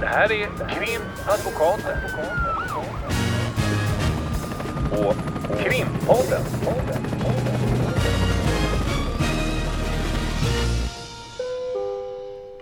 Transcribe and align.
Det 0.00 0.06
här 0.06 0.32
är 0.32 0.46
Krimadvokaten. 0.68 1.98
Och 4.90 5.14
Krimpodden. 5.58 6.42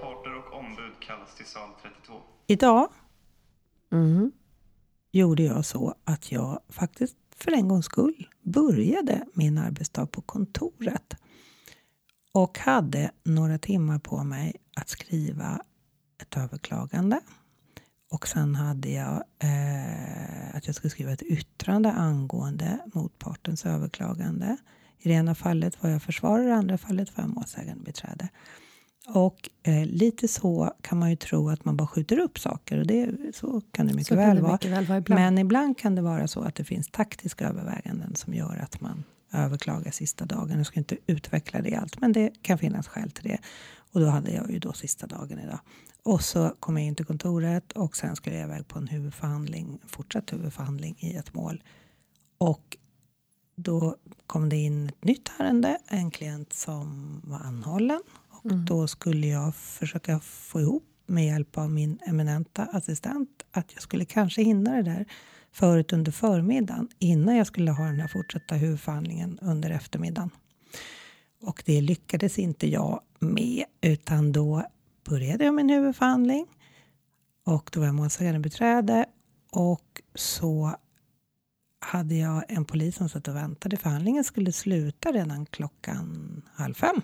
Parter 0.00 0.36
och 0.38 0.58
ombud 0.58 0.92
kallas 1.00 1.34
till 1.36 1.46
sal 1.46 1.68
32. 1.82 2.14
Idag 2.46 2.88
Mm. 3.92 4.32
gjorde 5.12 5.42
jag 5.42 5.64
så 5.64 5.94
att 6.04 6.32
jag 6.32 6.60
faktiskt 6.68 7.16
för 7.36 7.52
en 7.52 7.68
gångs 7.68 7.84
skull 7.84 8.28
började 8.42 9.24
min 9.34 9.58
arbetsdag 9.58 10.06
på 10.06 10.20
kontoret 10.22 11.16
och 12.32 12.58
hade 12.58 13.10
några 13.24 13.58
timmar 13.58 13.98
på 13.98 14.24
mig 14.24 14.56
att 14.76 14.88
skriva 14.88 15.62
ett 16.22 16.36
överklagande. 16.36 17.20
Och 18.10 18.28
sen 18.28 18.54
hade 18.54 18.90
jag 18.90 19.22
eh, 19.38 20.56
att 20.56 20.66
jag 20.66 20.74
skulle 20.74 20.90
skriva 20.90 21.12
ett 21.12 21.22
yttrande 21.22 21.92
angående 21.92 22.78
motpartens 22.94 23.66
överklagande. 23.66 24.56
I 24.98 25.08
det 25.08 25.14
ena 25.14 25.34
fallet 25.34 25.82
var 25.82 25.90
jag 25.90 26.02
försvarare, 26.02 26.44
i 26.44 26.46
det 26.46 26.54
andra 26.54 26.78
fallet 26.78 27.16
var 27.16 27.24
jag 27.24 27.34
målsägande 27.34 27.84
beträde. 27.84 28.28
Och 29.08 29.48
eh, 29.62 29.86
lite 29.86 30.28
så 30.28 30.72
kan 30.80 30.98
man 30.98 31.10
ju 31.10 31.16
tro 31.16 31.48
att 31.50 31.64
man 31.64 31.76
bara 31.76 31.86
skjuter 31.88 32.18
upp 32.18 32.38
saker 32.38 32.78
och 32.78 32.86
det, 32.86 33.10
så 33.34 33.60
kan 33.72 33.86
det 33.86 33.94
mycket 33.94 34.06
Så 34.08 34.16
väl 34.16 34.36
det 34.36 34.42
vara. 34.42 34.52
mycket 34.52 34.70
väl 34.70 34.86
vara 34.86 34.98
ibland. 34.98 35.20
Men 35.20 35.38
ibland 35.38 35.78
kan 35.78 35.94
det 35.94 36.02
vara 36.02 36.28
så 36.28 36.40
att 36.40 36.54
det 36.54 36.64
finns 36.64 36.88
taktiska 36.88 37.48
överväganden 37.48 38.14
som 38.14 38.34
gör 38.34 38.56
att 38.56 38.80
man 38.80 39.04
överklagar 39.32 39.90
sista 39.90 40.24
dagen. 40.24 40.56
Jag 40.56 40.66
ska 40.66 40.80
inte 40.80 40.96
utveckla 41.06 41.60
det 41.62 41.74
allt, 41.74 42.00
men 42.00 42.12
det 42.12 42.30
kan 42.42 42.58
finnas 42.58 42.88
skäl 42.88 43.10
till 43.10 43.28
det. 43.28 43.38
Och 43.92 44.00
då 44.00 44.06
hade 44.06 44.30
jag 44.30 44.50
ju 44.50 44.58
då 44.58 44.72
sista 44.72 45.06
dagen 45.06 45.38
idag. 45.38 45.58
Och 46.02 46.22
så 46.22 46.54
kom 46.60 46.76
jag 46.76 46.86
in 46.86 46.94
till 46.94 47.06
kontoret 47.06 47.72
och 47.72 47.96
sen 47.96 48.16
skulle 48.16 48.36
jag 48.36 48.48
iväg 48.48 48.68
på 48.68 48.78
en 48.78 48.88
huvudförhandling, 48.88 49.78
fortsatt 49.86 50.32
huvudförhandling 50.32 50.96
i 50.98 51.16
ett 51.16 51.34
mål. 51.34 51.62
Och 52.38 52.76
då 53.56 53.96
kom 54.26 54.48
det 54.48 54.56
in 54.56 54.88
ett 54.88 55.04
nytt 55.04 55.30
ärende, 55.38 55.78
en 55.86 56.10
klient 56.10 56.52
som 56.52 57.20
var 57.24 57.38
anhållen. 57.38 58.02
Och 58.28 58.54
då 58.54 58.88
skulle 58.88 59.26
jag 59.26 59.54
försöka 59.54 60.20
få 60.20 60.60
ihop 60.60 60.91
med 61.06 61.26
hjälp 61.26 61.58
av 61.58 61.70
min 61.70 61.98
eminenta 62.06 62.62
assistent 62.72 63.42
att 63.50 63.72
jag 63.74 63.82
skulle 63.82 64.04
kanske 64.04 64.42
hinna 64.42 64.76
det 64.76 64.82
där 64.82 65.06
förut 65.52 65.92
under 65.92 66.12
förmiddagen 66.12 66.88
innan 66.98 67.36
jag 67.36 67.46
skulle 67.46 67.70
ha 67.70 67.84
den 67.84 68.00
här 68.00 68.08
fortsatta 68.08 68.54
huvudförhandlingen 68.54 69.38
under 69.42 69.70
eftermiddagen. 69.70 70.30
Och 71.42 71.62
det 71.66 71.80
lyckades 71.80 72.38
inte 72.38 72.68
jag 72.68 73.00
med 73.18 73.64
utan 73.80 74.32
då 74.32 74.66
började 75.04 75.44
jag 75.44 75.54
min 75.54 75.70
huvudförhandling 75.70 76.46
och 77.44 77.70
då 77.72 77.80
var 77.80 77.86
jag 77.86 77.94
målsägandebiträde 77.94 79.06
och 79.50 80.02
så 80.14 80.76
hade 81.80 82.14
jag 82.14 82.44
en 82.48 82.64
polis 82.64 82.96
som 82.96 83.08
satt 83.08 83.28
och 83.28 83.36
väntade. 83.36 83.76
Förhandlingen 83.76 84.24
skulle 84.24 84.52
sluta 84.52 85.12
redan 85.12 85.46
klockan 85.46 86.42
halv 86.54 86.74
fem. 86.74 87.02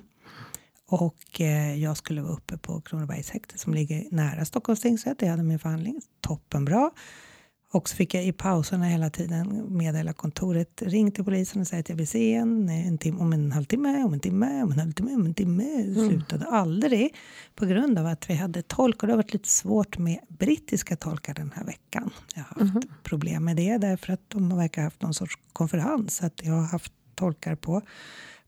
Och 0.91 1.41
eh, 1.41 1.83
jag 1.83 1.97
skulle 1.97 2.23
vara 2.23 2.33
uppe 2.33 2.59
på 2.59 2.81
Kronobergshäktet 2.81 3.61
som 3.61 3.75
ligger 3.75 4.05
nära 4.11 4.45
Stockholms 4.45 4.81
tingsrätt. 4.81 5.23
Jag 5.23 5.29
hade 5.29 5.43
min 5.43 5.59
förhandling 5.59 6.01
toppenbra. 6.21 6.91
Och 7.73 7.89
så 7.89 7.97
fick 7.97 8.15
jag 8.15 8.25
i 8.25 8.33
pauserna 8.33 8.85
hela 8.85 9.11
tiden 9.11 9.77
meddela 9.77 10.13
kontoret, 10.13 10.83
ring 10.83 11.11
till 11.11 11.25
polisen 11.25 11.61
och 11.61 11.67
säga 11.67 11.81
att 11.81 11.89
jag 11.89 11.97
vill 11.97 12.09
se 12.09 12.35
en, 12.35 12.69
en 12.69 12.99
tim- 12.99 13.21
om 13.21 13.33
en 13.33 13.53
halvtimme, 13.53 14.05
om 14.05 14.13
en 14.13 14.21
timme, 14.21 14.63
om 14.63 14.73
en 14.73 14.79
halvtimme, 14.79 15.15
om 15.15 15.27
en 15.27 15.35
timme. 15.35 15.83
Det 15.83 15.95
slutade 15.95 16.47
aldrig 16.47 17.15
på 17.55 17.67
grund 17.67 17.99
av 17.99 18.07
att 18.07 18.31
vi 18.31 18.35
hade 18.35 18.63
tolk 18.63 19.03
och 19.03 19.07
det 19.07 19.13
har 19.13 19.17
varit 19.17 19.33
lite 19.33 19.49
svårt 19.49 19.99
med 19.99 20.19
brittiska 20.29 20.97
tolkar 20.97 21.35
den 21.35 21.53
här 21.57 21.65
veckan. 21.65 22.11
Jag 22.35 22.45
har 22.49 22.67
haft 22.67 22.89
problem 23.03 23.45
med 23.45 23.57
det 23.57 23.79
därför 23.79 24.13
att 24.13 24.31
de 24.31 24.57
verkar 24.57 24.83
ha 24.83 24.87
haft 24.87 25.03
någon 25.03 25.15
sorts 25.15 25.39
konferens. 25.53 26.23
Att 26.23 26.41
jag 26.45 26.53
har 26.53 26.67
haft 26.67 26.93
tolkar 27.15 27.55
på 27.55 27.83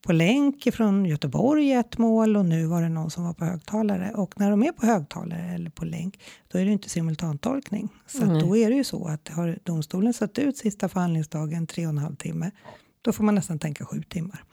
på 0.03 0.13
länk 0.13 0.75
från 0.75 1.05
Göteborg 1.05 1.69
i 1.69 1.73
ett 1.73 1.99
mål 1.99 2.37
och 2.37 2.45
nu 2.45 2.67
var 2.67 2.83
det 2.83 2.89
någon 2.89 3.11
som 3.11 3.25
var 3.25 3.33
på 3.33 3.45
högtalare. 3.45 4.13
Och 4.15 4.41
när 4.41 4.51
de 4.51 4.63
är 4.63 4.73
på 4.73 4.87
högtalare 4.87 5.55
eller 5.55 5.71
på 5.71 5.85
länk 5.85 6.21
då 6.49 6.59
är 6.59 6.65
det 6.65 6.71
inte 6.71 6.89
simultantolkning. 6.89 7.89
Så 8.07 8.25
att 8.25 8.41
då 8.41 8.57
är 8.57 8.71
det 8.71 8.77
ju 8.77 8.85
så 8.85 9.07
att 9.07 9.29
har 9.29 9.59
domstolen 9.65 10.13
satt 10.15 10.39
ut 10.39 10.57
sista 10.57 10.89
förhandlingsdagen 10.89 11.67
tre 11.67 11.87
och 11.87 11.91
en 11.91 11.99
halv 11.99 12.17
timme 12.17 12.51
då 13.03 13.13
får 13.13 13.25
man 13.25 13.35
nästan 13.35 13.59
tänka 13.59 13.85
sju 13.85 14.03
timmar. 14.03 14.45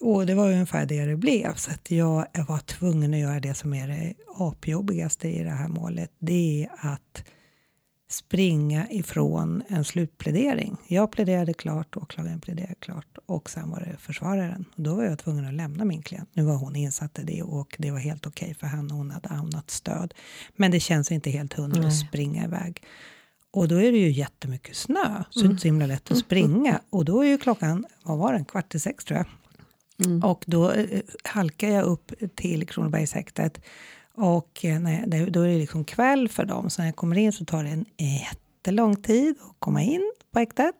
Och 0.00 0.26
det 0.26 0.34
var 0.34 0.52
ungefär 0.52 0.86
det 0.86 1.04
det 1.04 1.16
blev. 1.16 1.54
Så 1.54 1.70
att 1.70 1.90
jag 1.90 2.26
var 2.48 2.58
tvungen 2.58 3.14
att 3.14 3.20
göra 3.20 3.40
det 3.40 3.54
som 3.54 3.74
är 3.74 3.88
det 3.88 4.14
apjobbigaste 4.38 5.28
i 5.28 5.42
det 5.42 5.50
här 5.50 5.68
målet. 5.68 6.10
Det 6.18 6.64
är 6.64 6.70
att 6.92 7.24
springa 8.14 8.90
ifrån 8.90 9.62
en 9.68 9.84
slutplädering. 9.84 10.76
Jag 10.88 11.10
pläderade 11.10 11.54
klart, 11.54 11.96
åklagaren 11.96 12.40
pläderade 12.40 12.74
klart 12.74 13.18
och 13.26 13.50
sen 13.50 13.70
var 13.70 13.80
det 13.80 13.96
försvararen. 13.98 14.64
Och 14.76 14.82
då 14.82 14.94
var 14.94 15.04
jag 15.04 15.18
tvungen 15.18 15.46
att 15.46 15.54
lämna 15.54 15.84
min 15.84 16.02
klient. 16.02 16.28
Nu 16.32 16.42
var 16.42 16.56
hon 16.56 16.76
insatt 16.76 17.18
i 17.18 17.22
det 17.22 17.42
och 17.42 17.76
det 17.78 17.90
var 17.90 17.98
helt 17.98 18.26
okej 18.26 18.54
för 18.54 18.66
henne. 18.66 18.94
Hon 18.94 19.10
hade 19.10 19.28
annat 19.28 19.70
stöd. 19.70 20.14
Men 20.56 20.70
det 20.70 20.80
känns 20.80 21.12
inte 21.12 21.30
helt 21.30 21.52
hundra 21.52 21.86
att 21.86 21.98
springa 21.98 22.44
iväg. 22.44 22.82
Och 23.50 23.68
då 23.68 23.76
är 23.76 23.92
det 23.92 23.98
ju 23.98 24.10
jättemycket 24.10 24.76
snö, 24.76 25.24
så 25.30 25.40
det 25.40 25.46
är 25.46 25.50
inte 25.50 25.62
så 25.62 25.68
himla 25.68 25.86
lätt 25.86 26.10
att 26.10 26.18
springa. 26.18 26.80
Och 26.90 27.04
då 27.04 27.22
är 27.22 27.28
ju 27.28 27.38
klockan, 27.38 27.86
vad 28.02 28.18
var 28.18 28.32
den, 28.32 28.44
kvart 28.44 28.74
i 28.74 28.78
sex 28.78 29.04
tror 29.04 29.18
jag. 29.18 29.26
Och 30.24 30.44
då 30.46 30.70
eh, 30.70 31.00
halkar 31.24 31.68
jag 31.68 31.84
upp 31.84 32.12
till 32.34 32.66
Kronobergshäktet. 32.66 33.60
Och 34.16 34.64
eh, 34.64 34.80
när 34.80 35.18
jag, 35.18 35.32
då 35.32 35.40
är 35.40 35.48
det 35.48 35.58
liksom 35.58 35.84
kväll 35.84 36.28
för 36.28 36.44
dem, 36.44 36.70
så 36.70 36.82
när 36.82 36.88
jag 36.88 36.96
kommer 36.96 37.18
in 37.18 37.32
så 37.32 37.44
tar 37.44 37.64
det 37.64 37.70
en 37.70 37.84
eh, 37.96 38.22
jättelång 38.22 38.96
tid 38.96 39.36
att 39.40 39.56
komma 39.58 39.82
in 39.82 40.12
på 40.32 40.38
häktet. 40.38 40.74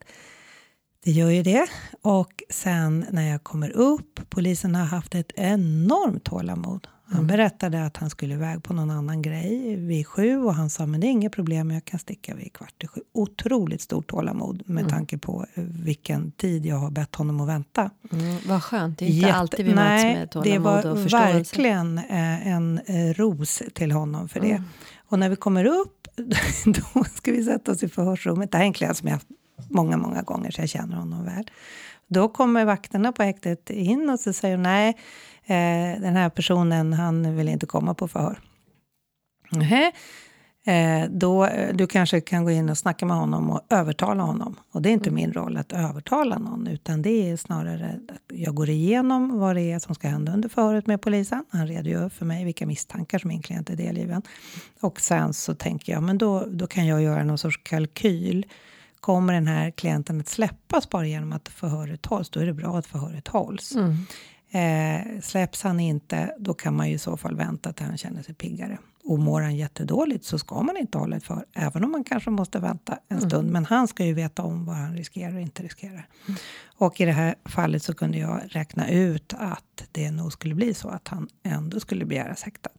Det 1.05 1.11
gör 1.11 1.31
ju 1.31 1.43
det. 1.43 1.67
Och 2.03 2.43
sen 2.51 3.07
när 3.11 3.31
jag 3.31 3.45
kommer 3.45 3.71
upp, 3.71 4.21
polisen 4.31 4.75
har 4.75 4.85
haft 4.85 5.15
ett 5.15 5.33
enormt 5.37 6.25
tålamod. 6.25 6.89
Han 7.07 7.27
berättade 7.27 7.85
att 7.87 7.97
han 7.97 8.11
skulle 8.11 8.35
iväg 8.35 8.63
på 8.63 8.75
någon 8.75 8.91
annan 8.91 9.23
grej 9.23 9.77
vid 9.77 10.07
sju 10.07 10.39
och 10.39 10.55
han 10.55 10.71
sa 10.71 10.87
men 10.87 11.01
det 11.01 11.07
är 11.07 11.11
inget 11.11 11.33
problem, 11.33 11.71
jag 11.71 11.85
kan 11.85 11.99
sticka 12.01 12.35
vid 12.35 12.53
kvart 12.53 12.85
i 12.85 12.87
sju. 12.87 13.01
Otroligt 13.13 13.81
stort 13.81 14.07
tålamod 14.11 14.63
med 14.67 14.89
tanke 14.89 15.19
på 15.19 15.47
eh, 15.55 15.65
vilken 15.65 16.31
tid 16.33 16.67
jag 16.67 16.77
har 16.77 16.91
bett 16.91 17.15
honom 17.15 17.41
att 17.41 17.49
vänta. 17.49 17.91
Mm, 18.13 18.37
vad 18.47 18.63
skönt, 18.63 18.99
det 18.99 19.05
är 19.05 19.07
inte 19.09 19.19
Jätte- 19.27 19.35
alltid 19.35 19.67
vi 19.67 19.75
möts 19.75 20.03
Nej, 20.03 20.15
med 20.15 20.23
det 20.23 20.27
tålamod 20.27 20.63
var 20.63 20.87
och 20.91 20.99
förståelse. 21.03 21.33
verkligen 21.37 21.99
eh, 21.99 22.47
en 22.49 22.81
eh, 22.87 23.15
ros 23.15 23.63
till 23.75 23.93
honom 23.93 24.29
för 24.29 24.41
det. 24.41 24.51
Mm. 24.51 24.65
Och 25.09 25.19
när 25.19 25.29
vi 25.29 25.37
kommer 25.37 25.65
upp, 25.65 26.09
då 26.65 27.05
ska 27.15 27.33
vi 27.33 27.45
sätta 27.45 27.73
oss 27.73 27.83
i 27.83 27.89
förhörsrummet. 27.89 28.51
Det 28.53 28.57
här 28.59 28.65
är 28.65 28.69
en 28.69 28.73
klient 28.73 28.97
som 28.97 29.09
jag 29.09 29.15
haft 29.15 29.27
många, 29.69 29.97
många 29.97 30.23
gånger, 30.23 30.51
så 30.51 30.61
jag 30.63 30.69
känner 30.69 30.97
honom 30.97 31.25
väl. 31.25 31.51
Då 32.09 32.29
kommer 32.29 32.65
vakterna 32.65 33.13
på 33.13 33.23
häktet 33.23 33.71
in 33.71 34.11
och 34.11 34.21
så 34.21 34.33
säger 34.33 34.57
nej, 34.57 34.89
eh, 35.45 36.01
den 36.01 36.17
här 36.17 36.31
personen, 36.31 36.93
han 36.93 37.37
vill 37.37 37.49
inte 37.49 37.67
komma 37.67 37.95
på 37.95 38.09
förhör. 38.09 38.39
Nähä. 39.51 39.93
Eh, 40.67 41.11
då, 41.11 41.45
eh, 41.45 41.75
du 41.75 41.87
kanske 41.87 42.21
kan 42.21 42.45
gå 42.45 42.51
in 42.51 42.69
och 42.69 42.79
snacka 42.79 43.07
med 43.07 43.17
honom 43.17 43.51
och 43.51 43.61
övertala 43.71 44.23
honom. 44.23 44.57
Och 44.73 44.83
det 44.83 44.89
är 44.89 44.93
inte 44.93 45.11
min 45.11 45.33
roll 45.33 45.57
att 45.57 45.73
övertala 45.73 46.39
någon, 46.39 46.67
utan 46.67 47.03
det 47.03 47.31
är 47.31 47.37
snarare 47.37 48.01
att 48.09 48.37
jag 48.39 48.55
går 48.55 48.69
igenom 48.69 49.39
vad 49.39 49.57
det 49.57 49.73
är 49.73 49.79
som 49.79 49.95
ska 49.95 50.09
hända 50.09 50.33
under 50.33 50.49
förhöret 50.49 50.87
med 50.87 51.01
polisen. 51.03 51.45
Han 51.49 51.67
redogör 51.67 52.09
för 52.09 52.25
mig 52.27 52.45
vilka 52.45 52.67
misstankar 52.67 53.19
som 53.19 53.29
min 53.29 53.43
klient 53.43 53.71
är 53.71 53.77
delgiven. 53.77 54.23
Och 54.81 55.01
sen 55.01 55.35
så 55.35 55.55
tänker 55.55 55.93
jag, 55.93 56.03
men 56.03 56.19
då, 56.19 56.47
då 56.47 56.67
kan 56.67 56.87
jag 56.87 57.03
göra 57.03 57.25
någon 57.25 57.39
sorts 57.39 57.61
kalkyl. 57.63 58.47
Kommer 59.05 59.33
den 59.33 59.47
här 59.47 59.71
klienten 59.71 60.21
att 60.21 60.29
släppas 60.29 60.91
bara 60.91 61.07
genom 61.07 61.33
att 61.33 61.49
förhöret 61.49 62.07
hålls, 62.07 62.31
då 62.31 62.41
är 62.41 62.47
det 62.47 62.53
bra 62.53 62.79
att 62.79 62.87
förhöret 62.87 63.29
hålls. 63.29 63.77
Eh, 64.51 65.21
släpps 65.23 65.63
han 65.63 65.81
inte, 65.81 66.35
då 66.39 66.55
kan 66.55 66.77
man 66.77 66.89
ju 66.89 66.95
i 66.95 66.99
så 66.99 67.17
fall 67.17 67.37
vänta 67.37 67.73
till 67.73 67.87
han 67.87 67.99
känner 67.99 68.23
sig 68.23 68.35
piggare. 68.35 68.79
Och 69.05 69.19
mår 69.19 69.41
han 69.41 69.57
jättedåligt 69.57 70.25
så 70.25 70.39
ska 70.39 70.63
man 70.63 70.77
inte 70.77 70.99
hålla 70.99 71.17
ett 71.17 71.25
för, 71.25 71.45
även 71.55 71.85
om 71.85 71.91
man 71.93 72.05
kanske 72.05 72.31
måste 72.31 72.59
vänta 72.59 72.99
en 73.09 73.21
stund. 73.21 73.51
Men 73.51 73.65
han 73.65 73.89
ska 73.89 74.05
ju 74.05 74.15
veta 74.15 74.43
om 74.43 74.67
vad 74.67 74.77
han 74.77 74.97
riskerar 74.97 75.35
och 75.35 75.41
inte 75.41 75.63
riskerar. 75.63 76.09
Och 76.79 77.01
i 77.01 77.05
det 77.05 77.13
här 77.13 77.35
fallet 77.45 77.83
så 77.83 77.95
kunde 77.95 78.19
jag 78.19 78.41
räkna 78.49 78.91
ut 78.91 79.35
att 79.39 79.85
det 79.93 80.11
nog 80.11 80.33
skulle 80.33 80.55
bli 80.55 80.75
så 80.75 80.89
att 80.89 81.09
han 81.09 81.29
ändå 81.43 81.81
skulle 81.81 82.05
begäras 82.05 82.43
häktad. 82.43 82.71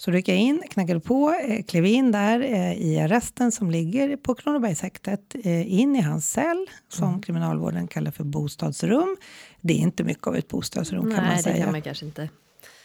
Så 0.00 0.10
då 0.10 0.16
gick 0.16 0.28
jag 0.28 0.36
in, 0.36 0.62
knackade 0.70 1.00
på, 1.00 1.34
eh, 1.48 1.62
klev 1.62 1.86
in 1.86 2.12
där 2.12 2.40
eh, 2.40 2.72
i 2.72 3.00
arresten 3.00 3.52
som 3.52 3.70
ligger 3.70 4.16
på 4.16 4.34
Kronobergshäktet, 4.34 5.34
eh, 5.44 5.80
in 5.80 5.96
i 5.96 6.00
hans 6.00 6.30
cell 6.30 6.66
som 6.88 7.22
kriminalvården 7.22 7.88
kallar 7.88 8.10
för 8.10 8.24
bostadsrum. 8.24 9.16
Det 9.60 9.72
är 9.74 9.78
inte 9.78 10.04
mycket 10.04 10.26
av 10.26 10.36
ett 10.36 10.48
bostadsrum 10.48 11.02
kan 11.02 11.10
man 11.10 11.24
Nej, 11.24 11.36
det 11.36 11.42
säga 11.42 11.64
kan 11.64 11.72
man 11.72 11.82
kanske 11.82 12.04
inte. 12.06 12.28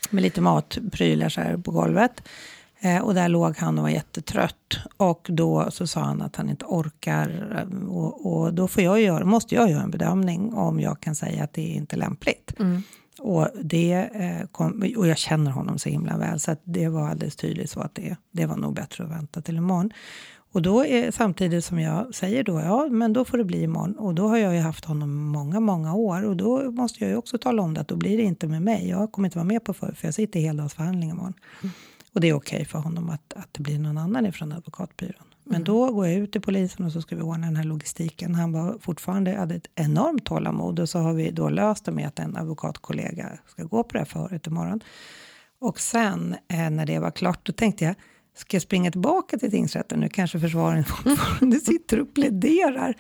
med 0.09 0.23
lite 0.23 0.41
matprylar 0.41 1.29
så 1.29 1.41
här 1.41 1.57
på 1.57 1.71
golvet. 1.71 2.23
Och 3.03 3.13
där 3.13 3.29
låg 3.29 3.57
han 3.57 3.77
och 3.77 3.83
var 3.83 3.89
jättetrött. 3.89 4.77
Och 4.97 5.27
då 5.29 5.71
så 5.71 5.87
sa 5.87 5.99
han 5.99 6.21
att 6.21 6.35
han 6.35 6.49
inte 6.49 6.65
orkar. 6.65 7.57
Och, 7.87 8.33
och 8.33 8.53
då 8.53 8.67
får 8.67 8.83
jag 8.83 9.01
göra, 9.01 9.25
måste 9.25 9.55
jag 9.55 9.71
göra 9.71 9.83
en 9.83 9.91
bedömning 9.91 10.53
om 10.53 10.79
jag 10.79 10.99
kan 10.99 11.15
säga 11.15 11.43
att 11.43 11.53
det 11.53 11.61
är 11.61 11.75
inte 11.75 11.95
är 11.95 11.97
lämpligt. 11.97 12.53
Och, 13.19 13.47
det, 13.63 13.93
eh, 13.93 14.47
kom, 14.51 14.83
och 14.97 15.07
jag 15.07 15.17
känner 15.17 15.51
honom 15.51 15.79
så 15.79 15.89
himla 15.89 16.17
väl 16.17 16.39
så 16.39 16.55
det 16.63 16.87
var 16.87 17.09
alldeles 17.09 17.35
tydligt 17.35 17.69
så 17.69 17.79
att 17.79 17.95
det, 17.95 18.15
det 18.31 18.45
var 18.45 18.57
nog 18.57 18.75
bättre 18.75 19.03
att 19.03 19.11
vänta 19.11 19.41
till 19.41 19.57
imorgon. 19.57 19.91
Och 20.53 20.61
då 20.61 20.85
är 20.85 21.11
samtidigt 21.11 21.65
som 21.65 21.79
jag 21.79 22.15
säger 22.15 22.43
då, 22.43 22.59
ja 22.59 22.87
men 22.91 23.13
då 23.13 23.25
får 23.25 23.37
det 23.37 23.43
bli 23.43 23.63
imorgon. 23.63 23.95
Och 23.97 24.15
då 24.15 24.27
har 24.27 24.37
jag 24.37 24.55
ju 24.55 24.59
haft 24.59 24.85
honom 24.85 25.25
många, 25.25 25.59
många 25.59 25.93
år 25.93 26.23
och 26.23 26.37
då 26.37 26.71
måste 26.71 27.03
jag 27.03 27.11
ju 27.11 27.15
också 27.17 27.37
tala 27.37 27.61
om 27.61 27.73
det 27.73 27.81
att 27.81 27.87
då 27.87 27.95
blir 27.95 28.17
det 28.17 28.23
inte 28.23 28.47
med 28.47 28.61
mig. 28.61 28.89
Jag 28.89 29.11
kommer 29.11 29.27
inte 29.27 29.37
vara 29.37 29.47
med 29.47 29.63
på 29.63 29.73
för, 29.73 29.91
för 29.91 30.07
jag 30.07 30.13
sitter 30.13 30.39
i 30.39 30.43
heldagsförhandling 30.43 31.09
imorgon. 31.09 31.33
Mm. 31.61 31.73
Och 32.13 32.21
det 32.21 32.29
är 32.29 32.33
okej 32.33 32.57
okay 32.57 32.65
för 32.65 32.79
honom 32.79 33.09
att, 33.09 33.33
att 33.33 33.49
det 33.51 33.61
blir 33.63 33.79
någon 33.79 33.97
annan 33.97 34.25
ifrån 34.25 34.51
advokatbyrån. 34.51 35.32
Men 35.43 35.55
mm. 35.55 35.63
då 35.63 35.91
går 35.91 36.07
jag 36.07 36.15
ut 36.15 36.31
till 36.31 36.41
polisen 36.41 36.85
och 36.85 36.91
så 36.91 37.01
ska 37.01 37.15
vi 37.15 37.21
ordna 37.21 37.47
den 37.47 37.55
här 37.55 37.63
logistiken. 37.63 38.35
Han 38.35 38.51
var 38.51 38.77
fortfarande 38.79 39.35
hade 39.35 39.55
ett 39.55 39.69
enormt 39.75 40.25
tålamod 40.25 40.79
och 40.79 40.89
så 40.89 40.99
har 40.99 41.13
vi 41.13 41.31
då 41.31 41.49
löst 41.49 41.85
det 41.85 41.91
med 41.91 42.07
att 42.07 42.19
en 42.19 42.37
advokatkollega 42.37 43.29
ska 43.47 43.63
gå 43.63 43.83
på 43.83 43.93
det 43.93 43.99
här 43.99 44.05
förhöret 44.05 44.47
imorgon. 44.47 44.79
Och 45.59 45.79
sen 45.79 46.35
eh, 46.47 46.69
när 46.69 46.85
det 46.85 46.99
var 46.99 47.11
klart, 47.11 47.45
då 47.45 47.53
tänkte 47.53 47.85
jag, 47.85 47.95
ska 48.35 48.55
jag 48.55 48.61
springa 48.61 48.91
tillbaka 48.91 49.37
till 49.37 49.51
tingsrätten 49.51 49.99
nu? 49.99 50.09
Kanske 50.09 50.39
försvararen 50.39 50.83
fortfarande 51.03 51.59
sitter 51.59 51.99
och 51.99 52.13
pläderar. 52.13 52.95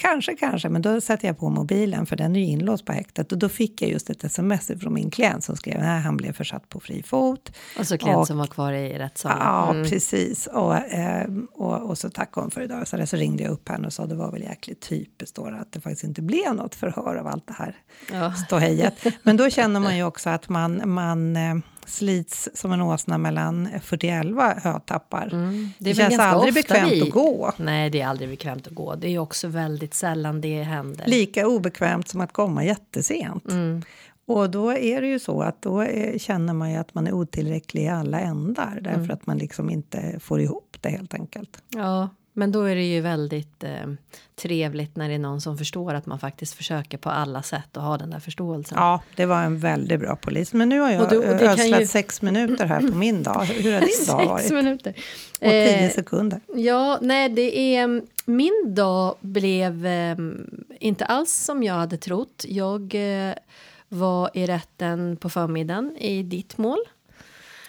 Kanske, 0.00 0.36
kanske, 0.36 0.68
men 0.68 0.82
då 0.82 1.00
satte 1.00 1.26
jag 1.26 1.38
på 1.38 1.48
mobilen 1.48 2.06
för 2.06 2.16
den 2.16 2.36
är 2.36 2.40
ju 2.40 2.46
inlåst 2.46 2.84
på 2.84 2.92
häktet 2.92 3.32
och 3.32 3.38
då 3.38 3.48
fick 3.48 3.82
jag 3.82 3.90
just 3.90 4.10
ett 4.10 4.24
sms 4.24 4.70
från 4.80 4.94
min 4.94 5.10
klient 5.10 5.44
som 5.44 5.56
skrev 5.56 5.80
att 5.80 6.04
han 6.04 6.16
blev 6.16 6.32
försatt 6.32 6.68
på 6.68 6.80
fri 6.80 7.02
fot. 7.02 7.52
Alltså 7.78 7.98
klient 7.98 8.18
och, 8.18 8.26
som 8.26 8.38
var 8.38 8.46
kvar 8.46 8.72
i 8.72 8.98
rättssalen? 8.98 9.38
Ja, 9.40 9.70
mm. 9.70 9.90
precis. 9.90 10.46
Och, 10.46 10.76
eh, 10.76 11.28
och, 11.52 11.90
och, 11.90 11.98
så 11.98 12.10
tackade 12.10 12.44
hon 12.44 12.50
för 12.50 12.60
idag. 12.60 12.88
Så, 12.88 13.06
så 13.06 13.16
ringde 13.16 13.42
jag 13.42 13.52
upp 13.52 13.68
henne 13.68 13.86
och 13.86 13.92
sa 13.92 14.06
det 14.06 14.14
var 14.14 14.32
väl 14.32 14.42
jäkligt 14.42 14.80
typiskt 14.88 15.36
då 15.36 15.46
att 15.46 15.72
det 15.72 15.80
faktiskt 15.80 16.04
inte 16.04 16.22
blev 16.22 16.54
något 16.54 16.74
förhör 16.74 17.16
av 17.16 17.26
allt 17.26 17.46
det 17.46 17.54
här 17.58 17.76
ja. 18.12 18.34
ståhejet. 18.34 18.94
Men 19.22 19.36
då 19.36 19.50
känner 19.50 19.80
man 19.80 19.96
ju 19.96 20.04
också 20.04 20.30
att 20.30 20.48
man, 20.48 20.82
man 20.84 21.36
eh, 21.36 21.54
slits 21.86 22.48
som 22.54 22.72
en 22.72 22.80
åsna 22.80 23.18
mellan 23.18 23.68
41 23.82 24.26
hötappar. 24.62 25.28
Mm. 25.32 25.70
Det, 25.78 25.90
det 25.90 25.94
känns 25.94 26.18
aldrig 26.18 26.54
bekvämt 26.54 26.92
vi... 26.92 27.02
att 27.02 27.10
gå. 27.10 27.52
Nej, 27.56 27.90
det 27.90 28.00
är 28.00 28.06
aldrig 28.06 28.28
bekvämt 28.28 28.66
att 28.66 28.74
gå. 28.74 28.94
Det 28.94 29.08
är 29.08 29.18
också 29.18 29.48
väldigt 29.48 29.94
sällan 29.94 30.40
det 30.40 30.62
händer. 30.62 31.06
Lika 31.06 31.46
obekvämt 31.46 32.08
som 32.08 32.20
att 32.20 32.32
komma 32.32 32.64
jättesent. 32.64 33.50
Mm. 33.50 33.82
Och 34.26 34.50
då 34.50 34.72
är 34.72 35.00
det 35.00 35.06
ju 35.06 35.18
så 35.18 35.42
att 35.42 35.62
då 35.62 35.80
är, 35.80 36.18
känner 36.18 36.54
man 36.54 36.70
ju 36.70 36.76
att 36.76 36.94
man 36.94 37.06
är 37.06 37.12
otillräcklig 37.12 37.82
i 37.82 37.88
alla 37.88 38.20
ändar 38.20 38.78
därför 38.82 38.98
mm. 38.98 39.10
att 39.10 39.26
man 39.26 39.38
liksom 39.38 39.70
inte 39.70 40.20
får 40.20 40.40
ihop 40.40 40.76
det 40.80 40.88
helt 40.88 41.14
enkelt. 41.14 41.62
Ja, 41.68 42.08
men 42.40 42.52
då 42.52 42.62
är 42.62 42.76
det 42.76 42.84
ju 42.84 43.00
väldigt 43.00 43.64
eh, 43.64 43.86
trevligt 44.36 44.96
när 44.96 45.08
det 45.08 45.14
är 45.14 45.18
någon 45.18 45.40
som 45.40 45.58
förstår 45.58 45.94
att 45.94 46.06
man 46.06 46.18
faktiskt 46.18 46.54
försöker 46.54 46.98
på 46.98 47.10
alla 47.10 47.42
sätt 47.42 47.76
och 47.76 47.82
ha 47.82 47.98
den 47.98 48.10
där 48.10 48.20
förståelsen. 48.20 48.78
Ja, 48.78 49.02
det 49.16 49.26
var 49.26 49.42
en 49.42 49.58
väldigt 49.58 50.00
bra 50.00 50.16
polis. 50.16 50.52
Men 50.52 50.68
nu 50.68 50.80
har 50.80 50.90
jag 50.90 51.02
och 51.02 51.08
då, 51.08 51.18
och 51.18 51.24
ödslat 51.24 51.80
ju... 51.80 51.86
sex 51.86 52.22
minuter 52.22 52.66
här 52.66 52.80
på 52.80 52.96
min 52.96 53.22
dag. 53.22 53.44
Hur 53.44 53.72
har 53.72 53.80
din 53.80 54.06
dag 54.06 54.26
varit? 54.26 54.42
Sex 54.42 54.52
minuter. 54.52 54.90
Och 55.34 55.50
tio 55.50 55.86
eh, 55.86 55.90
sekunder. 55.90 56.40
Ja, 56.54 56.98
nej, 57.02 57.28
det 57.28 57.76
är... 57.76 58.02
Min 58.24 58.74
dag 58.74 59.16
blev 59.20 59.86
eh, 59.86 60.16
inte 60.80 61.04
alls 61.04 61.34
som 61.34 61.62
jag 61.62 61.74
hade 61.74 61.96
trott. 61.96 62.44
Jag 62.48 62.94
eh, 62.94 63.34
var 63.88 64.30
i 64.34 64.46
rätten 64.46 65.16
på 65.16 65.30
förmiddagen 65.30 65.96
i 65.96 66.22
ditt 66.22 66.58
mål. 66.58 66.78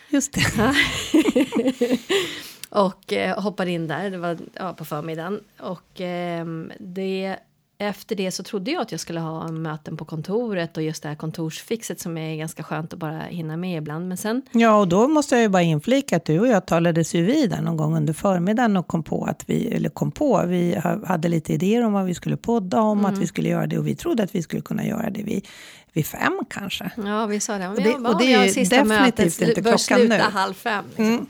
Just 0.10 0.34
det. 0.34 0.42
Och 2.72 3.14
eh, 3.14 3.40
hoppade 3.42 3.72
in 3.72 3.88
där, 3.88 4.10
det 4.10 4.18
var 4.18 4.38
ja, 4.54 4.74
på 4.74 4.86
förmiddagen. 4.86 5.40
Och 5.60 6.02
eh, 6.02 6.46
det, 6.80 7.38
efter 7.78 8.16
det 8.16 8.32
så 8.32 8.44
trodde 8.44 8.72
jag 8.72 8.82
att 8.82 8.92
jag 8.92 9.00
skulle 9.00 9.20
ha 9.20 9.52
möten 9.52 9.98
på 9.98 10.06
kontoret 10.06 10.78
och 10.78 10.84
just 10.84 11.04
det 11.04 11.10
här 11.10 11.16
kontorsfixet 11.16 12.00
som 12.00 12.18
är 12.18 12.36
ganska 12.36 12.64
skönt 12.64 12.94
att 12.94 13.00
bara 13.00 13.20
hinna 13.20 13.58
med 13.58 13.78
ibland. 13.78 14.08
Men 14.08 14.18
sen... 14.18 14.42
Ja, 14.52 14.80
och 14.80 14.88
då 14.88 15.08
måste 15.08 15.36
jag 15.36 15.42
ju 15.42 15.50
bara 15.50 15.62
inflika 15.62 16.18
att 16.18 16.26
du 16.26 16.40
och 16.40 16.48
jag 16.48 16.66
talades 16.66 17.16
ju 17.16 17.26
vid 17.26 17.50
där 17.50 17.62
någon 17.62 17.78
gång 17.78 17.98
under 17.98 18.14
förmiddagen 18.14 18.78
och 18.78 18.88
kom 18.88 19.04
på 19.04 19.26
att 19.26 19.44
vi, 19.46 19.68
eller 19.68 19.90
kom 19.90 20.12
på, 20.12 20.44
vi 20.48 20.82
hade 21.06 21.28
lite 21.28 21.54
idéer 21.54 21.84
om 21.84 21.94
vad 21.94 22.06
vi 22.06 22.14
skulle 22.14 22.38
podda 22.38 22.82
om, 22.82 23.00
mm. 23.00 23.14
att 23.14 23.20
vi 23.20 23.28
skulle 23.28 23.50
göra 23.50 23.68
det 23.68 23.78
och 23.78 23.88
vi 23.88 23.96
trodde 23.96 24.24
att 24.24 24.36
vi 24.36 24.44
skulle 24.44 24.62
kunna 24.62 24.86
göra 24.86 25.10
det 25.10 25.24
vid, 25.24 25.48
vid 25.94 26.06
fem 26.06 26.40
kanske. 26.50 26.92
Ja, 27.06 27.26
vi 27.26 27.40
sa 27.40 27.58
det. 27.58 27.68
Och 27.68 27.76
det, 27.76 27.94
och 27.96 28.18
det 28.18 28.34
är 28.34 28.46
ju 28.46 28.64
definitivt 28.64 28.88
mötet, 28.88 29.42
inte 29.42 29.62
klockan 29.62 30.00
nu. 30.00 30.08
sluta 30.08 30.24
halv 30.24 30.54
fem. 30.54 30.86
Liksom. 30.88 31.06
Mm. 31.06 31.26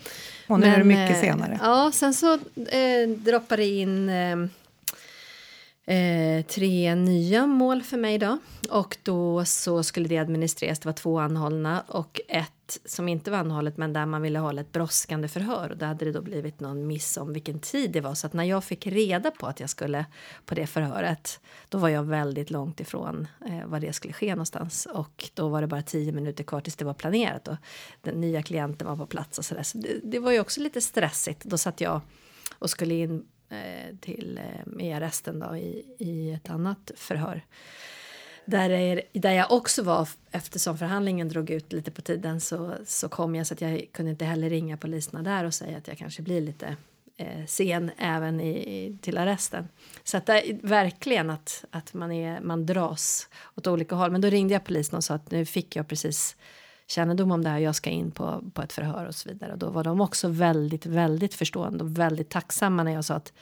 Och 0.52 0.60
nu 0.60 0.66
Men, 0.66 0.76
är 0.76 0.78
det 0.78 0.84
mycket 0.84 1.16
eh, 1.16 1.22
senare. 1.22 1.60
Ja, 1.62 1.92
sen 1.94 2.14
så 2.14 2.34
eh, 2.34 3.10
droppade 3.18 3.62
det 3.62 3.68
in 3.70 4.10
eh, 4.10 4.38
eh, 5.96 6.46
tre 6.46 6.96
nya 6.96 7.48
mål 7.48 7.84
för 7.84 7.98
mig 7.98 8.18
då. 8.18 8.38
Och 8.70 8.98
då 9.04 9.46
så 9.46 9.84
skulle 9.84 10.08
det 10.08 10.18
administreras. 10.18 10.80
Det 10.80 10.86
var 10.86 10.94
två 10.94 11.20
anhållna 11.20 11.84
och 11.88 12.22
ett 12.28 12.52
som 12.86 13.08
inte 13.08 13.32
var 13.32 13.38
anhållet 13.38 13.78
men 13.78 13.94
där 13.94 14.06
man 14.06 14.22
ville 14.22 14.40
hålla 14.40 14.62
ett 14.62 14.72
brådskande 14.72 15.28
förhör. 15.28 15.70
Och 15.70 15.78
där 15.78 15.88
hade 15.88 16.06
det 16.06 16.12
då 16.12 16.22
blivit 16.22 16.60
någon 16.60 16.88
miss 16.88 17.18
om 17.18 17.34
vilken 17.34 17.60
tid 17.60 17.92
det 17.92 18.02
var. 18.02 18.16
Så 18.16 18.28
att 18.28 18.34
när 18.34 18.44
jag 18.44 18.64
fick 18.64 18.88
reda 18.88 19.32
på 19.32 19.48
att 19.48 19.60
jag 19.60 19.70
skulle 19.70 20.06
på 20.46 20.56
det 20.56 20.68
förhöret 20.68 21.40
då 21.70 21.78
var 21.78 21.90
jag 21.90 22.04
väldigt 22.04 22.52
långt 22.52 22.80
ifrån 22.80 23.28
eh, 23.48 23.66
var 23.66 23.80
det 23.80 23.94
skulle 23.94 24.14
ske 24.14 24.30
någonstans. 24.30 24.86
Och 24.86 25.30
då 25.34 25.50
var 25.50 25.62
det 25.62 25.68
bara 25.68 25.82
tio 25.82 26.12
minuter 26.12 26.44
kvar 26.44 26.62
tills 26.62 26.76
det 26.76 26.86
var 26.86 26.94
planerat. 26.94 27.48
Och 27.48 27.56
den 28.02 28.22
nya 28.22 28.44
klienten 28.44 28.88
var 28.88 28.98
på 28.98 29.06
plats 29.06 29.38
och 29.38 29.46
sådär. 29.46 29.64
Så 29.64 29.78
det, 29.78 30.00
det 30.04 30.20
var 30.20 30.32
ju 30.32 30.40
också 30.40 30.62
lite 30.62 30.82
stressigt. 30.82 31.44
Då 31.44 31.58
satt 31.58 31.82
jag 31.82 32.02
och 32.60 32.70
skulle 32.70 32.94
in 32.94 33.26
eh, 33.50 33.96
till 34.02 34.40
eh, 34.78 34.86
i 34.86 34.94
arresten 34.94 35.40
då 35.40 35.58
i, 35.58 35.86
i 36.00 36.32
ett 36.32 36.50
annat 36.50 36.92
förhör. 36.96 37.44
Där, 38.52 38.70
är, 38.70 39.02
där 39.14 39.32
jag 39.32 39.52
också 39.52 39.84
var, 39.84 40.10
eftersom 40.32 40.78
förhandlingen 40.78 41.30
drog 41.30 41.50
ut 41.50 41.74
lite 41.74 41.92
på 41.92 42.02
tiden 42.02 42.42
så, 42.42 42.74
så 42.86 43.10
kom 43.10 43.36
jag 43.36 43.48
så 43.48 43.54
att 43.54 43.62
jag 43.62 43.88
kunde 43.92 44.12
inte 44.12 44.26
heller 44.26 44.50
ringa 44.50 44.78
poliserna 44.78 45.24
där 45.24 45.44
och 45.44 45.54
säga 45.54 45.78
att 45.78 45.88
jag 45.88 45.98
kanske 45.98 46.22
blir 46.22 46.42
lite 46.42 46.76
eh, 47.18 47.46
sen 47.48 47.92
även 47.98 48.42
i, 48.42 48.98
till 49.02 49.18
arresten. 49.18 49.68
Så 50.04 50.18
att 50.18 50.26
det 50.26 50.50
är 50.50 50.68
verkligen 50.68 51.30
att, 51.30 51.66
att 51.70 51.94
man, 51.94 52.12
är, 52.12 52.42
man 52.42 52.66
dras 52.66 53.28
åt 53.56 53.68
olika 53.68 53.96
håll. 53.96 54.12
Men 54.12 54.22
då 54.22 54.30
ringde 54.30 54.54
jag 54.54 54.64
polisen 54.64 54.98
och 54.98 55.04
sa 55.04 55.14
att 55.14 55.32
nu 55.32 55.46
fick 55.46 55.76
jag 55.76 55.88
precis 55.88 56.36
kännedom 56.88 57.32
om 57.32 57.44
det 57.44 57.50
här, 57.50 57.60
jag 57.60 57.76
ska 57.76 57.90
in 57.90 58.12
på, 58.12 58.44
på 58.54 58.62
ett 58.62 58.74
förhör 58.74 59.06
och 59.06 59.16
så 59.16 59.30
vidare. 59.30 59.52
Och 59.52 59.60
då 59.60 59.70
var 59.70 59.84
de 59.84 60.02
också 60.02 60.28
väldigt, 60.28 60.86
väldigt 60.86 61.34
förstående 61.34 61.84
och 61.84 61.98
väldigt 61.98 62.30
tacksamma 62.30 62.84
när 62.84 62.92
jag 62.92 63.06
sa 63.06 63.14
att 63.14 63.34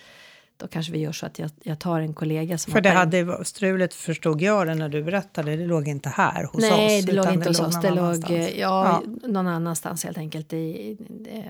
då 0.60 0.68
kanske 0.68 0.92
vi 0.92 1.00
gör 1.00 1.12
så 1.12 1.26
att 1.26 1.40
jag, 1.40 1.50
jag 1.64 1.80
tar 1.80 2.00
en 2.00 2.14
kollega 2.14 2.58
som 2.58 2.74
För 2.74 2.82
det 2.82 2.90
hade 2.90 3.46
strulet 3.46 3.94
förstod 3.94 4.42
jag 4.42 4.68
det 4.68 4.76
när 4.76 4.90
du 4.90 5.04
berättade, 5.04 5.56
det 5.56 5.66
låg 5.66 5.88
inte 5.88 6.10
här 6.10 6.44
hos 6.44 6.62
Nej, 6.62 6.72
oss. 6.72 6.78
Nej, 6.78 7.02
det 7.02 7.12
låg 7.12 7.34
inte 7.34 7.48
hos 7.48 7.60
oss, 7.60 7.82
det 7.82 7.92
låg 7.92 8.16
ja, 8.30 8.52
ja, 8.58 9.04
någon 9.28 9.48
annanstans 9.48 10.04
helt 10.04 10.18
enkelt. 10.18 10.54
I, 10.54 10.58
i, 10.58 10.92
i, 10.92 11.44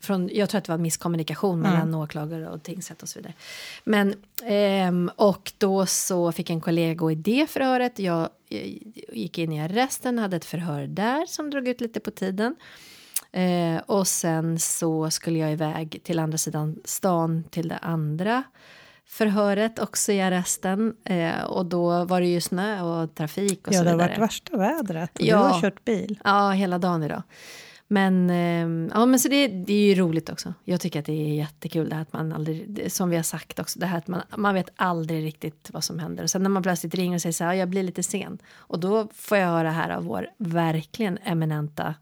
från, 0.00 0.30
jag 0.32 0.48
tror 0.48 0.58
att 0.58 0.64
det 0.64 0.72
var 0.72 0.78
misskommunikation 0.78 1.60
mellan 1.60 1.88
mm. 1.88 2.00
åklagare 2.00 2.48
och 2.48 2.62
tingsrätt 2.62 3.02
och 3.02 3.08
så 3.08 3.18
vidare. 3.18 3.34
Men, 3.84 4.14
ehm, 4.44 5.10
och 5.16 5.52
då 5.58 5.86
så 5.86 6.32
fick 6.32 6.50
en 6.50 6.60
kollega 6.60 6.94
gå 6.94 7.10
i 7.10 7.14
det 7.14 7.50
förhöret. 7.50 7.98
Jag, 7.98 8.28
jag 8.48 8.62
gick 9.12 9.38
in 9.38 9.52
i 9.52 9.60
arresten, 9.60 10.18
hade 10.18 10.36
ett 10.36 10.44
förhör 10.44 10.86
där 10.86 11.26
som 11.26 11.50
drog 11.50 11.68
ut 11.68 11.80
lite 11.80 12.00
på 12.00 12.10
tiden. 12.10 12.56
Eh, 13.32 13.82
och 13.86 14.06
sen 14.06 14.58
så 14.58 15.10
skulle 15.10 15.38
jag 15.38 15.52
iväg 15.52 16.00
till 16.02 16.18
andra 16.18 16.38
sidan 16.38 16.76
stan 16.84 17.44
till 17.50 17.68
det 17.68 17.78
andra 17.78 18.42
förhöret 19.06 19.78
också 19.78 20.12
i 20.12 20.20
arresten. 20.20 20.94
Eh, 21.04 21.42
och 21.42 21.66
då 21.66 22.04
var 22.04 22.20
det 22.20 22.26
ju 22.26 22.40
snö 22.40 22.82
och 22.82 23.14
trafik 23.14 23.66
och 23.66 23.72
ja, 23.72 23.78
så 23.78 23.84
vidare. 23.84 23.92
Ja, 23.92 23.96
det 23.96 24.02
har 24.02 24.08
varit 24.08 24.18
värsta 24.18 24.56
vädret 24.56 25.18
och 25.18 25.24
ja, 25.24 25.36
du 25.36 25.42
har 25.42 25.60
kört 25.60 25.84
bil. 25.84 26.18
Ja, 26.24 26.50
hela 26.50 26.78
dagen 26.78 27.02
idag. 27.02 27.22
Men, 27.92 28.30
eh, 28.30 28.90
ja, 28.94 29.06
men 29.06 29.20
så 29.20 29.28
det, 29.28 29.48
det 29.48 29.72
är 29.72 29.88
ju 29.88 29.94
roligt 29.94 30.30
också. 30.30 30.54
Jag 30.64 30.80
tycker 30.80 31.00
att 31.00 31.06
det 31.06 31.12
är 31.12 31.34
jättekul 31.34 31.88
det 31.88 31.94
här 31.94 32.02
att 32.02 32.12
man 32.12 32.32
aldrig, 32.32 32.92
som 32.92 33.10
vi 33.10 33.16
har 33.16 33.22
sagt 33.22 33.58
också, 33.58 33.78
det 33.78 33.86
här 33.86 33.98
att 33.98 34.08
man, 34.08 34.22
man 34.36 34.54
vet 34.54 34.68
aldrig 34.76 35.24
riktigt 35.24 35.70
vad 35.72 35.84
som 35.84 35.98
händer. 35.98 36.22
Och 36.22 36.30
sen 36.30 36.42
när 36.42 36.50
man 36.50 36.62
plötsligt 36.62 36.94
ringer 36.94 37.14
och 37.14 37.22
säger 37.22 37.32
så 37.32 37.44
här, 37.44 37.54
jag 37.54 37.68
blir 37.68 37.82
lite 37.82 38.02
sen. 38.02 38.38
Och 38.54 38.80
då 38.80 39.08
får 39.14 39.38
jag 39.38 39.48
höra 39.48 39.70
här 39.70 39.90
av 39.90 40.04
vår 40.04 40.26
verkligen 40.38 41.18
eminenta 41.24 41.94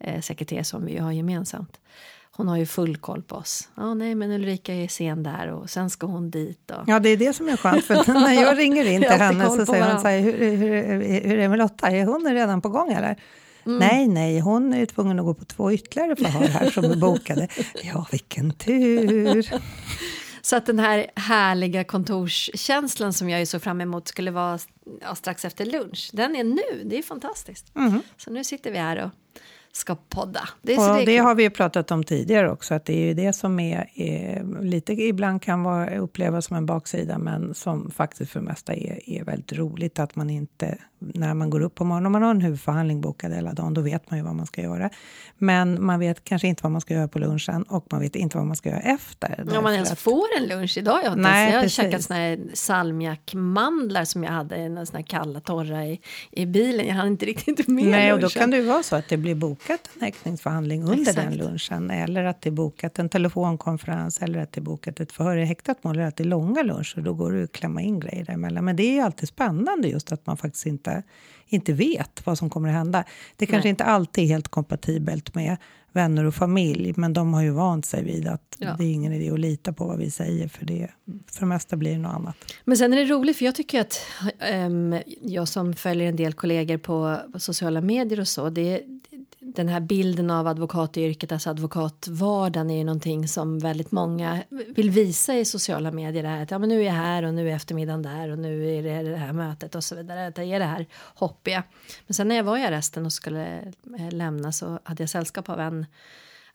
eh, 0.00 0.20
sekreterare 0.20 0.64
som 0.64 0.86
vi 0.86 0.98
har 0.98 1.12
gemensamt. 1.12 1.80
Hon 2.38 2.48
har 2.48 2.56
ju 2.56 2.66
full 2.66 2.96
koll 2.96 3.22
på 3.22 3.36
oss. 3.36 3.68
Ja, 3.76 3.94
nej, 3.94 4.14
men 4.14 4.30
Ulrika 4.30 4.74
är 4.74 4.88
sen 4.88 5.22
där 5.22 5.48
och 5.48 5.70
sen 5.70 5.90
ska 5.90 6.06
hon 6.06 6.30
dit. 6.30 6.70
Och... 6.70 6.84
Ja, 6.86 7.00
det 7.00 7.08
är 7.08 7.16
det 7.16 7.32
som 7.32 7.48
är 7.48 7.56
skönt. 7.56 7.84
För 7.84 8.12
när 8.12 8.42
jag 8.42 8.58
ringer 8.58 8.84
in 8.84 9.02
till 9.02 9.10
henne 9.10 9.46
så 9.46 9.66
säger 9.66 9.92
hon 9.92 10.00
så 10.00 10.08
här, 10.08 10.18
hur, 10.20 10.56
hur, 10.56 10.56
hur 10.56 11.32
är 11.32 11.36
det 11.36 11.48
med 11.48 11.58
Lotta? 11.58 11.90
Är 11.90 12.04
hon 12.04 12.34
redan 12.34 12.62
på 12.62 12.68
gång 12.68 12.92
eller? 12.92 13.16
Mm. 13.66 13.78
Nej, 13.78 14.08
nej, 14.08 14.40
hon 14.40 14.72
är 14.72 14.86
tvungen 14.86 15.18
att 15.18 15.24
gå 15.24 15.34
på 15.34 15.44
två 15.44 15.72
ytterligare 15.72 16.16
förhör 16.16 16.46
här 16.46 16.70
som 16.70 16.84
är 16.84 16.96
bokade. 16.96 17.48
Ja, 17.82 18.06
vilken 18.10 18.50
tur! 18.50 19.48
Så 20.42 20.56
att 20.56 20.66
den 20.66 20.78
här 20.78 21.06
härliga 21.14 21.84
kontorskänslan 21.84 23.12
som 23.12 23.30
jag 23.30 23.48
såg 23.48 23.62
fram 23.62 23.80
emot 23.80 24.08
skulle 24.08 24.30
vara 24.30 24.58
ja, 25.00 25.14
strax 25.14 25.44
efter 25.44 25.66
lunch, 25.66 26.10
den 26.12 26.36
är 26.36 26.44
nu. 26.44 26.84
Det 26.84 26.98
är 26.98 27.02
fantastiskt. 27.02 27.76
Mm. 27.76 28.02
Så 28.16 28.30
nu 28.30 28.44
sitter 28.44 28.72
vi 28.72 28.78
här 28.78 28.96
och 29.04 29.40
ska 29.72 29.94
podda. 30.08 30.40
Det, 30.62 30.78
Och 30.78 30.96
det 30.98 31.04
det 31.04 31.18
har 31.18 31.34
vi 31.34 31.42
ju 31.42 31.50
pratat 31.50 31.90
om 31.90 32.04
tidigare 32.04 32.50
också, 32.50 32.74
att 32.74 32.84
det 32.84 32.92
är 32.92 33.06
ju 33.06 33.14
det 33.14 33.32
som 33.32 33.60
är, 33.60 33.90
är 33.94 34.44
lite 34.62 34.92
ibland 34.92 35.42
kan 35.42 35.62
vara, 35.62 35.98
upplevas 35.98 36.46
som 36.46 36.56
en 36.56 36.66
baksida, 36.66 37.18
men 37.18 37.54
som 37.54 37.90
faktiskt 37.90 38.30
för 38.32 38.40
det 38.40 38.46
mesta 38.46 38.74
är, 38.74 39.10
är 39.10 39.24
väldigt 39.24 39.52
roligt 39.52 39.98
att 39.98 40.16
man 40.16 40.30
inte, 40.30 40.78
när 40.98 41.34
man 41.34 41.50
går 41.50 41.60
upp 41.60 41.74
på 41.74 41.84
morgonen, 41.84 42.06
om 42.06 42.12
man 42.12 42.22
har 42.22 42.30
en 42.30 42.40
huvudförhandling 42.40 43.00
bokad 43.00 43.32
hela 43.32 43.52
dagen, 43.52 43.74
då 43.74 43.80
vet 43.80 44.10
man 44.10 44.18
ju 44.18 44.24
vad 44.24 44.34
man 44.34 44.46
ska 44.46 44.62
göra. 44.62 44.90
Men 45.38 45.84
man 45.84 46.00
vet 46.00 46.24
kanske 46.24 46.48
inte 46.48 46.62
vad 46.62 46.72
man 46.72 46.80
ska 46.80 46.94
göra 46.94 47.08
på 47.08 47.18
lunchen 47.18 47.62
och 47.62 47.86
man 47.90 48.00
vet 48.00 48.16
inte 48.16 48.36
vad 48.36 48.46
man 48.46 48.56
ska 48.56 48.68
göra 48.68 48.80
efter. 48.80 49.46
Om 49.56 49.62
man 49.62 49.74
ens 49.74 49.92
att- 49.92 49.98
får 49.98 50.24
en 50.38 50.46
lunch 50.46 50.78
idag. 50.78 51.00
Jag 51.04 51.10
har, 51.10 51.16
Nej, 51.16 51.52
jag 51.52 51.60
har 51.60 51.68
käkat 51.68 52.02
såna 52.02 52.18
här 52.18 52.38
salmiakmandlar 52.54 54.04
som 54.04 54.24
jag 54.24 54.30
hade, 54.32 54.56
en 54.56 54.86
såna 54.86 54.98
här 54.98 55.06
kalla 55.06 55.40
torra 55.40 55.86
i, 55.86 56.00
i 56.30 56.46
bilen. 56.46 56.86
Jag 56.86 56.94
hann 56.94 57.06
inte 57.08 57.26
riktigt 57.26 57.68
med 57.68 57.84
Nej, 57.84 58.12
och 58.12 58.18
då 58.18 58.22
lunchen. 58.22 58.40
kan 58.40 58.50
det 58.50 58.56
ju 58.56 58.62
vara 58.62 58.82
så 58.82 58.96
att 58.96 59.08
det 59.08 59.16
blir 59.16 59.34
bokat 59.58 59.90
en 59.94 60.02
häktningsförhandling 60.02 60.82
under 60.82 61.00
Exakt. 61.00 61.16
den 61.16 61.36
lunchen. 61.36 61.90
Eller 61.90 62.24
att 62.24 62.42
det 62.42 62.48
är 62.48 62.52
bokat 62.52 62.98
en 62.98 63.08
telefonkonferens 63.08 64.22
eller 64.22 64.38
att 64.38 64.52
det 64.52 64.60
är 64.60 64.62
bokat 64.62 65.00
ett 65.00 65.12
förhör. 65.12 65.36
I 65.36 65.44
häktat 65.44 65.84
mål 65.84 65.96
är 65.96 66.00
det 66.00 66.06
alltid 66.06 66.26
långa 66.26 66.62
luncher. 66.62 67.00
Då 67.00 67.14
går 67.14 67.32
det 67.32 67.44
att 67.44 67.52
klämma 67.52 67.82
in 67.82 68.00
grejer 68.00 68.24
däremellan. 68.24 68.64
Men 68.64 68.76
det 68.76 68.82
är 68.82 68.92
ju 68.92 69.00
alltid 69.00 69.28
spännande 69.28 69.88
just 69.88 70.12
att 70.12 70.26
man 70.26 70.36
faktiskt 70.36 70.66
inte, 70.66 71.02
inte 71.46 71.72
vet 71.72 72.26
vad 72.26 72.38
som 72.38 72.50
kommer 72.50 72.68
att 72.68 72.74
hända. 72.74 73.04
Det 73.36 73.46
kanske 73.46 73.66
Nej. 73.66 73.70
inte 73.70 73.84
alltid 73.84 74.24
är 74.24 74.28
helt 74.28 74.48
kompatibelt 74.48 75.34
med 75.34 75.56
vänner 75.92 76.24
och 76.24 76.34
familj. 76.34 76.92
Men 76.96 77.12
de 77.12 77.34
har 77.34 77.42
ju 77.42 77.50
vant 77.50 77.86
sig 77.86 78.04
vid 78.04 78.28
att 78.28 78.56
Ja. 78.60 78.74
det 78.78 78.84
är 78.84 78.92
ingen 78.92 79.12
idé 79.12 79.30
att 79.30 79.40
lita 79.40 79.72
på 79.72 79.84
vad 79.84 79.98
vi 79.98 80.10
säger. 80.10 80.48
För 80.48 80.64
det, 80.66 80.88
för 81.32 81.40
det 81.40 81.46
mesta 81.46 81.76
blir 81.76 81.92
det 81.92 81.98
något 81.98 82.14
annat. 82.14 82.36
Men 82.64 82.76
sen 82.76 82.92
är 82.92 82.96
det 82.96 83.04
roligt 83.04 83.36
för 83.36 83.44
jag 83.44 83.54
tycker 83.54 83.80
att 83.80 84.00
ehm, 84.38 84.96
jag 85.22 85.48
som 85.48 85.74
följer 85.74 86.08
en 86.08 86.16
del 86.16 86.32
kollegor 86.32 86.76
på, 86.76 87.16
på 87.32 87.38
sociala 87.40 87.80
medier 87.80 88.20
och 88.20 88.28
så, 88.28 88.50
det, 88.50 88.82
den 89.54 89.68
här 89.68 89.80
bilden 89.80 90.30
av 90.30 90.46
advokatyrket, 90.46 91.32
alltså 91.32 91.50
advokatvardagen 91.50 92.70
är 92.70 92.78
ju 92.78 92.84
någonting 92.84 93.28
som 93.28 93.58
väldigt 93.58 93.92
många 93.92 94.42
vill 94.48 94.90
visa 94.90 95.34
i 95.34 95.44
sociala 95.44 95.90
medier. 95.90 96.22
Det 96.22 96.28
här, 96.28 96.42
att 96.42 96.50
ja, 96.50 96.58
men 96.58 96.68
nu 96.68 96.80
är 96.80 96.84
jag 96.84 96.92
här 96.92 97.22
och 97.22 97.34
nu 97.34 97.50
är 97.50 97.54
eftermiddagen 97.56 98.02
där 98.02 98.28
och 98.28 98.38
nu 98.38 98.74
är 98.74 98.82
det 98.82 99.10
det 99.10 99.16
här 99.16 99.32
mötet 99.32 99.74
och 99.74 99.84
så 99.84 99.96
vidare. 99.96 100.26
Att 100.26 100.34
det 100.34 100.44
är 100.44 100.58
det 100.58 100.64
här 100.64 100.86
hoppiga. 101.14 101.62
Men 102.06 102.14
sen 102.14 102.28
när 102.28 102.36
jag 102.36 102.44
var 102.44 102.58
i 102.58 102.64
arresten 102.64 103.06
och 103.06 103.12
skulle 103.12 103.72
eh, 103.98 104.10
lämna 104.10 104.52
så 104.52 104.78
hade 104.82 105.02
jag 105.02 105.10
sällskap 105.10 105.48
av 105.48 105.60
en 105.60 105.86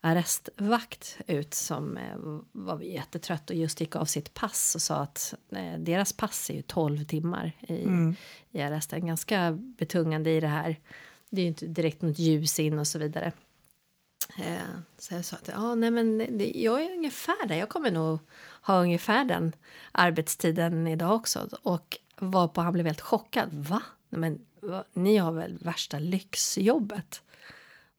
arrestvakt 0.02 1.18
ut 1.28 1.54
som 1.54 1.98
eh, 1.98 2.18
var 2.52 2.82
jättetrött 2.82 3.50
och 3.50 3.56
just 3.56 3.82
gick 3.82 3.96
av 3.96 4.06
sitt 4.06 4.34
pass 4.34 4.76
och 4.76 4.82
sa 4.82 4.96
att 4.96 5.34
eh, 5.52 5.80
deras 5.80 6.14
pass 6.14 6.50
är 6.50 6.54
ju 6.54 6.62
12 6.62 7.04
timmar 7.04 7.52
i, 7.60 7.88
i 8.52 8.62
arresten. 8.62 9.08
Ganska 9.08 9.52
betungande 9.52 10.32
i 10.32 10.40
det 10.40 10.48
här. 10.48 10.80
Det 11.34 11.42
är 11.42 11.44
ju 11.44 11.48
inte 11.48 11.66
direkt 11.66 12.02
något 12.02 12.20
ljus 12.20 12.60
in 12.60 12.80
och 12.80 12.88
så 12.88 13.00
vidare. 13.00 13.32
Eh, 14.38 14.78
så 14.98 15.14
jag 15.14 15.26
sa 15.26 15.36
att 15.36 15.48
ja, 15.48 15.76
nej, 15.76 15.92
men 15.92 16.18
det, 16.18 16.52
jag 16.56 16.84
är 16.84 16.92
ungefär 16.92 17.48
där. 17.48 17.56
Jag 17.56 17.70
kommer 17.70 17.92
nog 17.92 18.20
ha 18.62 18.82
ungefär 18.82 19.26
den 19.26 19.56
arbetstiden 19.92 20.88
idag 20.88 21.16
också. 21.16 21.50
Och 21.64 21.98
var 22.16 22.48
på 22.48 22.62
han 22.62 22.74
blev 22.74 22.86
helt 22.86 23.02
chockad. 23.02 23.50
Va? 23.54 23.82
Nej, 24.10 24.20
men 24.20 24.46
va? 24.62 24.84
ni 24.94 25.18
har 25.18 25.32
väl 25.32 25.58
värsta 25.62 26.00
lyxjobbet? 26.00 27.22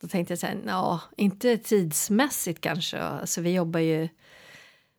Då 0.01 0.09
tänkte 0.09 0.33
jag 0.33 0.39
så 0.39 0.47
här, 0.47 0.61
ja, 0.67 1.01
inte 1.17 1.59
tidsmässigt 1.59 2.61
kanske. 2.61 3.01
Alltså, 3.01 3.41
vi 3.41 3.55
jobbar 3.55 3.81
ju 3.81 4.09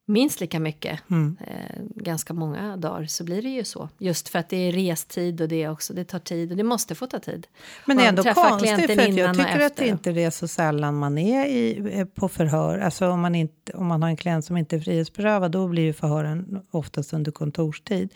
minst 0.06 0.42
lika 0.42 0.60
mycket. 0.60 1.00
Eh, 1.12 1.82
ganska 1.96 2.34
många 2.34 2.78
dagar 2.78 3.06
så 3.06 3.24
blir 3.24 3.42
det 3.42 3.50
ju 3.50 3.64
så. 3.64 3.90
Just 3.98 4.30
för 4.30 4.40
att 4.40 4.50
det 4.50 4.58
är 4.58 4.72
restid 4.72 5.42
och 5.42 5.48
det 5.48 5.70
också, 5.70 5.94
det 5.94 6.06
tar 6.06 6.20
tid 6.20 6.52
och 6.52 6.58
det 6.58 6.64
måste 6.64 6.96
få 6.96 7.08
ta 7.08 7.20
tid. 7.20 7.48
Men 7.86 7.98
det 7.98 8.04
är 8.04 8.10
ändå 8.10 8.24
konstigt, 8.24 8.70
för 8.70 9.00
att 9.00 9.16
jag 9.16 9.36
tycker 9.36 9.60
att 9.60 9.72
efter. 9.72 9.86
inte 9.86 10.12
det 10.12 10.24
är 10.24 10.30
så 10.30 10.48
sällan 10.48 10.96
man 10.96 11.18
är 11.18 11.46
i, 11.46 11.92
eh, 12.00 12.06
på 12.06 12.30
förhör. 12.30 12.80
Alltså 12.80 13.10
om 13.10 13.22
man, 13.22 13.36
inte, 13.36 13.72
om 13.72 13.88
man 13.88 14.02
har 14.02 14.10
en 14.10 14.18
klient 14.18 14.46
som 14.46 14.58
inte 14.58 14.76
är 14.76 14.80
frihetsberövad, 14.80 15.52
då 15.52 15.68
blir 15.68 15.84
ju 15.84 15.94
förhören 15.94 16.62
oftast 16.72 17.14
under 17.14 17.32
kontorstid. 17.32 18.14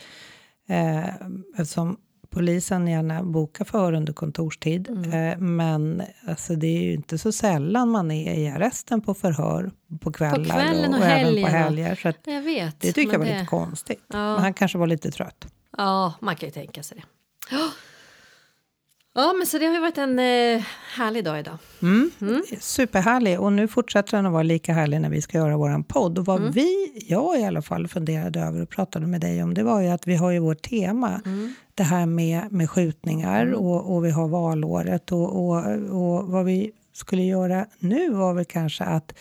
Eh, 0.67 1.07
eftersom 1.57 1.97
polisen 2.29 2.87
gärna 2.87 3.23
bokar 3.23 3.65
förhör 3.65 3.93
under 3.93 4.13
kontorstid. 4.13 4.89
Mm. 4.89 5.13
Eh, 5.13 5.37
men 5.37 6.03
alltså, 6.27 6.55
det 6.55 6.67
är 6.67 6.81
ju 6.81 6.93
inte 6.93 7.17
så 7.17 7.31
sällan 7.31 7.89
man 7.89 8.11
är 8.11 8.33
i 8.33 8.47
arresten 8.49 9.01
på 9.01 9.13
förhör 9.13 9.71
på 10.01 10.11
kvällar 10.11 10.45
kvällen 10.45 10.93
och 10.93 10.99
och, 10.99 11.05
även 11.05 11.35
på 11.35 11.41
och- 11.41 11.47
helger. 11.47 11.95
Så 11.95 12.13
Jag 12.25 12.41
vet. 12.41 12.79
det 12.81 12.91
tycker 12.93 13.11
jag 13.11 13.19
var 13.19 13.25
det- 13.25 13.33
lite 13.33 13.45
konstigt. 13.45 14.03
Ja. 14.07 14.17
Men 14.33 14.39
han 14.43 14.53
kanske 14.53 14.77
var 14.77 14.87
lite 14.87 15.11
trött. 15.11 15.47
Ja, 15.77 16.13
man 16.21 16.35
kan 16.35 16.47
ju 16.49 16.53
tänka 16.53 16.83
sig 16.83 16.97
det. 16.97 17.03
Ja, 17.55 17.69
ja 19.13 19.33
men 19.33 19.47
så 19.47 19.57
det 19.57 19.65
har 19.65 19.73
ju 19.73 19.79
varit 19.79 19.97
en 19.97 20.19
eh, 20.19 20.63
härlig 20.95 21.23
dag 21.23 21.39
idag. 21.39 21.57
Mm. 21.81 22.11
Superhärlig. 22.59 23.39
Och 23.39 23.53
nu 23.53 23.67
fortsätter 23.67 24.17
den 24.17 24.25
att 24.25 24.31
vara 24.31 24.43
lika 24.43 24.73
härlig 24.73 25.01
när 25.01 25.09
vi 25.09 25.21
ska 25.21 25.37
göra 25.37 25.57
vår 25.57 25.83
podd. 25.83 26.19
Och 26.19 26.25
vad 26.25 26.53
vi, 26.53 27.01
jag 27.07 27.39
i 27.39 27.43
alla 27.43 27.61
fall, 27.61 27.87
funderade 27.87 28.39
över 28.39 28.61
och 28.61 28.69
pratade 28.69 29.07
med 29.07 29.21
dig 29.21 29.43
om, 29.43 29.53
det 29.53 29.63
var 29.63 29.81
ju 29.81 29.87
att 29.87 30.07
vi 30.07 30.15
har 30.15 30.31
ju 30.31 30.39
vårt 30.39 30.61
tema. 30.61 31.21
Det 31.75 31.83
här 31.83 32.05
med, 32.05 32.51
med 32.51 32.69
skjutningar 32.69 33.53
och, 33.53 33.95
och 33.95 34.05
vi 34.05 34.11
har 34.11 34.27
valåret. 34.27 35.11
Och, 35.11 35.45
och, 35.45 35.57
och 35.91 36.27
vad 36.27 36.45
vi 36.45 36.71
skulle 36.93 37.23
göra 37.23 37.65
nu 37.79 38.09
var 38.09 38.33
väl 38.33 38.45
kanske 38.45 38.83
att 38.83 39.13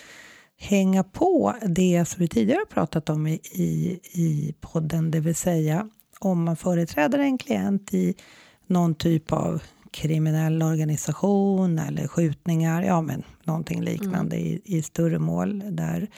hänga 0.56 1.04
på 1.04 1.54
det 1.62 2.04
som 2.08 2.20
vi 2.20 2.28
tidigare 2.28 2.64
pratat 2.70 3.10
om 3.10 3.26
i, 3.26 3.40
i, 3.52 4.00
i 4.12 4.54
podden, 4.60 5.10
det 5.10 5.20
vill 5.20 5.34
säga 5.34 5.88
om 6.18 6.44
man 6.44 6.56
företräder 6.56 7.18
en 7.18 7.38
klient 7.38 7.94
i 7.94 8.14
någon 8.66 8.94
typ 8.94 9.32
av 9.32 9.62
kriminell 9.90 10.62
organisation 10.62 11.78
eller 11.78 12.08
skjutningar, 12.08 12.82
ja 12.82 13.02
men 13.02 13.22
någonting 13.44 13.82
liknande 13.82 14.36
i, 14.36 14.60
i 14.64 14.82
större 14.82 15.18
mål 15.18 15.62
där, 15.70 16.08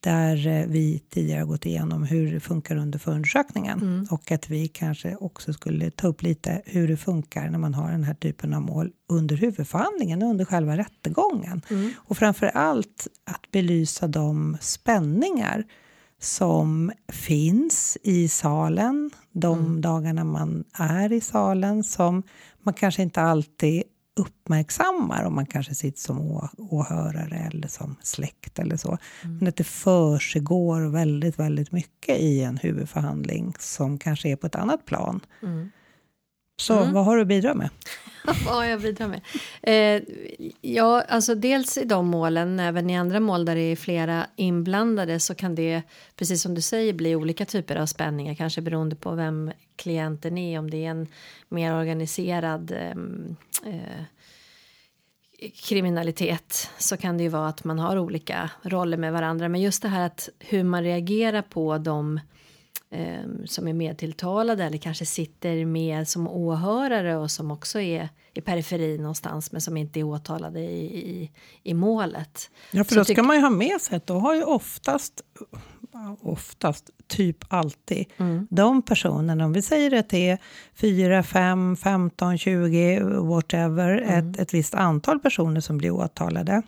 där 0.00 0.46
eh, 0.46 0.66
vi 0.66 1.02
tidigare 1.10 1.44
gått 1.44 1.66
igenom 1.66 2.02
hur 2.02 2.32
det 2.32 2.40
funkar 2.40 2.76
under 2.76 2.98
förundersökningen. 2.98 4.06
Och 4.10 4.32
att 4.32 4.50
vi 4.50 4.68
kanske 4.68 5.16
också 5.16 5.52
skulle 5.52 5.90
ta 5.90 6.08
upp 6.08 6.22
lite 6.22 6.62
hur 6.66 6.88
det 6.88 6.96
funkar 6.96 7.50
när 7.50 7.58
man 7.58 7.74
har 7.74 7.90
den 7.90 8.04
här 8.04 8.14
typen 8.14 8.54
av 8.54 8.62
mål 8.62 8.90
under 9.08 9.36
huvudförhandlingen, 9.36 10.22
under 10.22 10.44
själva 10.44 10.76
rättegången. 10.76 11.62
Och 11.94 12.18
framför 12.18 12.46
allt 12.46 13.06
att 13.24 13.50
belysa 13.50 14.08
de 14.08 14.56
spänningar 14.60 15.64
som 16.20 16.92
finns 17.08 17.98
i 18.02 18.28
salen 18.28 19.10
de 19.32 19.80
dagarna 19.80 20.24
man 20.24 20.64
är 20.72 21.12
i 21.12 21.20
salen 21.20 21.84
som 21.84 22.22
man 22.64 22.74
kanske 22.74 23.02
inte 23.02 23.20
alltid 23.20 23.82
uppmärksammar 24.16 25.24
om 25.24 25.34
man 25.34 25.46
kanske 25.46 25.74
sitter 25.74 26.00
som 26.00 26.48
åhörare 26.58 27.50
eller 27.52 27.68
som 27.68 27.96
släkt 28.02 28.58
eller 28.58 28.76
så. 28.76 28.98
Men 29.22 29.48
att 29.48 29.56
det 29.56 29.64
försiggår 29.64 30.80
väldigt, 30.80 31.38
väldigt 31.38 31.72
mycket 31.72 32.18
i 32.18 32.42
en 32.42 32.56
huvudförhandling 32.56 33.54
som 33.58 33.98
kanske 33.98 34.28
är 34.28 34.36
på 34.36 34.46
ett 34.46 34.54
annat 34.54 34.86
plan. 34.86 35.20
Så 36.62 36.84
vad 36.84 37.04
har 37.04 37.16
du 37.16 37.22
att 37.22 37.28
bidra 37.28 37.54
med? 37.54 37.70
Vad 38.24 38.54
har 38.54 38.64
jag 38.64 38.80
bidrar 38.80 39.08
med? 39.08 39.20
Eh, 39.62 40.02
ja, 40.60 41.02
alltså 41.08 41.34
dels 41.34 41.78
i 41.78 41.84
de 41.84 42.06
målen, 42.06 42.60
även 42.60 42.90
i 42.90 42.96
andra 42.96 43.20
mål 43.20 43.44
där 43.44 43.54
det 43.54 43.60
är 43.60 43.76
flera 43.76 44.26
inblandade 44.36 45.20
så 45.20 45.34
kan 45.34 45.54
det, 45.54 45.82
precis 46.16 46.42
som 46.42 46.54
du 46.54 46.60
säger, 46.60 46.92
bli 46.92 47.16
olika 47.16 47.44
typer 47.44 47.76
av 47.76 47.86
spänningar, 47.86 48.34
kanske 48.34 48.60
beroende 48.60 48.96
på 48.96 49.14
vem 49.14 49.52
klienten 49.76 50.38
är, 50.38 50.58
om 50.58 50.70
det 50.70 50.84
är 50.84 50.90
en 50.90 51.06
mer 51.48 51.74
organiserad 51.74 52.70
ehm, 52.70 53.36
eh, 53.66 54.04
kriminalitet 55.50 56.70
så 56.78 56.96
kan 56.96 57.16
det 57.16 57.22
ju 57.22 57.28
vara 57.28 57.48
att 57.48 57.64
man 57.64 57.78
har 57.78 57.98
olika 57.98 58.50
roller 58.62 58.96
med 58.96 59.12
varandra. 59.12 59.48
Men 59.48 59.60
just 59.60 59.82
det 59.82 59.88
här 59.88 60.06
att 60.06 60.28
hur 60.38 60.64
man 60.64 60.82
reagerar 60.82 61.42
på 61.42 61.78
dem 61.78 62.16
eh, 62.16 62.22
som 63.46 63.68
är 63.68 63.72
medtilltalade 63.72 64.64
eller 64.64 64.78
kanske 64.78 65.06
sitter 65.06 65.64
med 65.64 66.08
som 66.08 66.28
åhörare 66.28 67.16
och 67.16 67.30
som 67.30 67.50
också 67.50 67.80
är 67.80 68.08
i 68.34 68.40
periferin 68.40 69.02
någonstans 69.02 69.52
men 69.52 69.60
som 69.60 69.76
inte 69.76 70.00
är 70.00 70.04
åtalade 70.04 70.60
i, 70.60 71.10
i, 71.10 71.30
i 71.62 71.74
målet. 71.74 72.50
Ja, 72.70 72.84
för 72.84 72.94
Så 72.94 73.00
då 73.00 73.04
ska 73.04 73.22
man 73.22 73.36
ju 73.36 73.42
ha 73.42 73.50
med 73.50 73.80
sig 73.80 73.96
att 73.96 74.06
då 74.06 74.18
har 74.18 74.34
ju 74.34 74.42
oftast, 74.42 75.22
oftast, 76.20 76.90
typ 77.06 77.44
alltid, 77.48 78.06
de 78.50 78.82
personerna, 78.82 79.44
om 79.44 79.52
vi 79.52 79.62
säger 79.62 79.98
att 79.98 80.08
det 80.08 80.28
är 80.28 80.38
4, 80.74 81.22
5, 81.22 81.76
15, 81.76 82.38
20, 82.38 83.00
whatever, 83.02 83.98
ett, 83.98 84.40
ett 84.40 84.54
visst 84.54 84.74
antal 84.74 85.18
personer 85.20 85.60
som 85.60 85.78
blir 85.78 85.90
åtalade. 85.90 86.62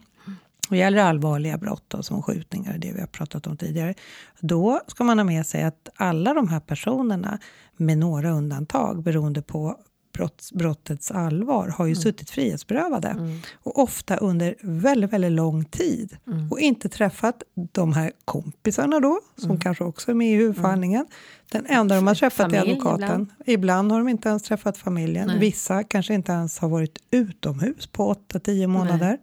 Och 0.70 0.76
gäller 0.76 1.02
allvarliga 1.02 1.58
brott 1.58 1.84
då, 1.88 2.02
som 2.02 2.22
skjutningar, 2.22 2.78
det 2.78 2.92
vi 2.92 3.00
har 3.00 3.06
pratat 3.06 3.46
om 3.46 3.56
tidigare, 3.56 3.94
då 4.40 4.80
ska 4.86 5.04
man 5.04 5.18
ha 5.18 5.24
med 5.24 5.46
sig 5.46 5.62
att 5.62 5.88
alla 5.94 6.34
de 6.34 6.48
här 6.48 6.60
personerna, 6.60 7.38
med 7.76 7.98
några 7.98 8.30
undantag 8.30 9.02
beroende 9.02 9.42
på 9.42 9.76
brott, 10.14 10.50
brottets 10.54 11.10
allvar 11.10 11.68
har 11.68 11.86
ju 11.86 11.94
suttit 11.94 12.30
frihetsberövade. 12.30 13.16
Och 13.54 13.78
ofta 13.78 14.16
under 14.16 14.54
väldigt, 14.62 15.12
väldigt 15.12 15.32
lång 15.32 15.64
tid. 15.64 16.16
Och 16.50 16.60
inte 16.60 16.88
träffat 16.88 17.42
de 17.72 17.92
här 17.92 18.12
kompisarna 18.24 19.00
då, 19.00 19.20
som 19.36 19.60
kanske 19.60 19.84
också 19.84 20.10
är 20.10 20.14
med 20.14 20.32
i 20.32 20.34
huvudförhandlingen. 20.34 21.06
Den 21.50 21.66
enda 21.66 21.94
de 21.94 22.06
har 22.06 22.14
träffat 22.14 22.52
är 22.52 22.58
Familj 22.58 22.72
advokaten. 22.72 23.04
ibland. 23.04 23.28
Ibland. 23.46 23.92
har 23.92 23.98
de 23.98 24.08
inte 24.08 24.28
ens 24.28 24.42
träffat 24.42 24.78
familjen. 24.78 25.26
Nej. 25.26 25.38
Vissa 25.38 25.84
kanske 25.84 26.14
inte 26.14 26.32
ens 26.32 26.58
har 26.58 26.68
varit 26.68 26.98
utomhus 27.10 27.86
på 27.86 28.14
8-10 28.14 28.66
månader. 28.66 29.18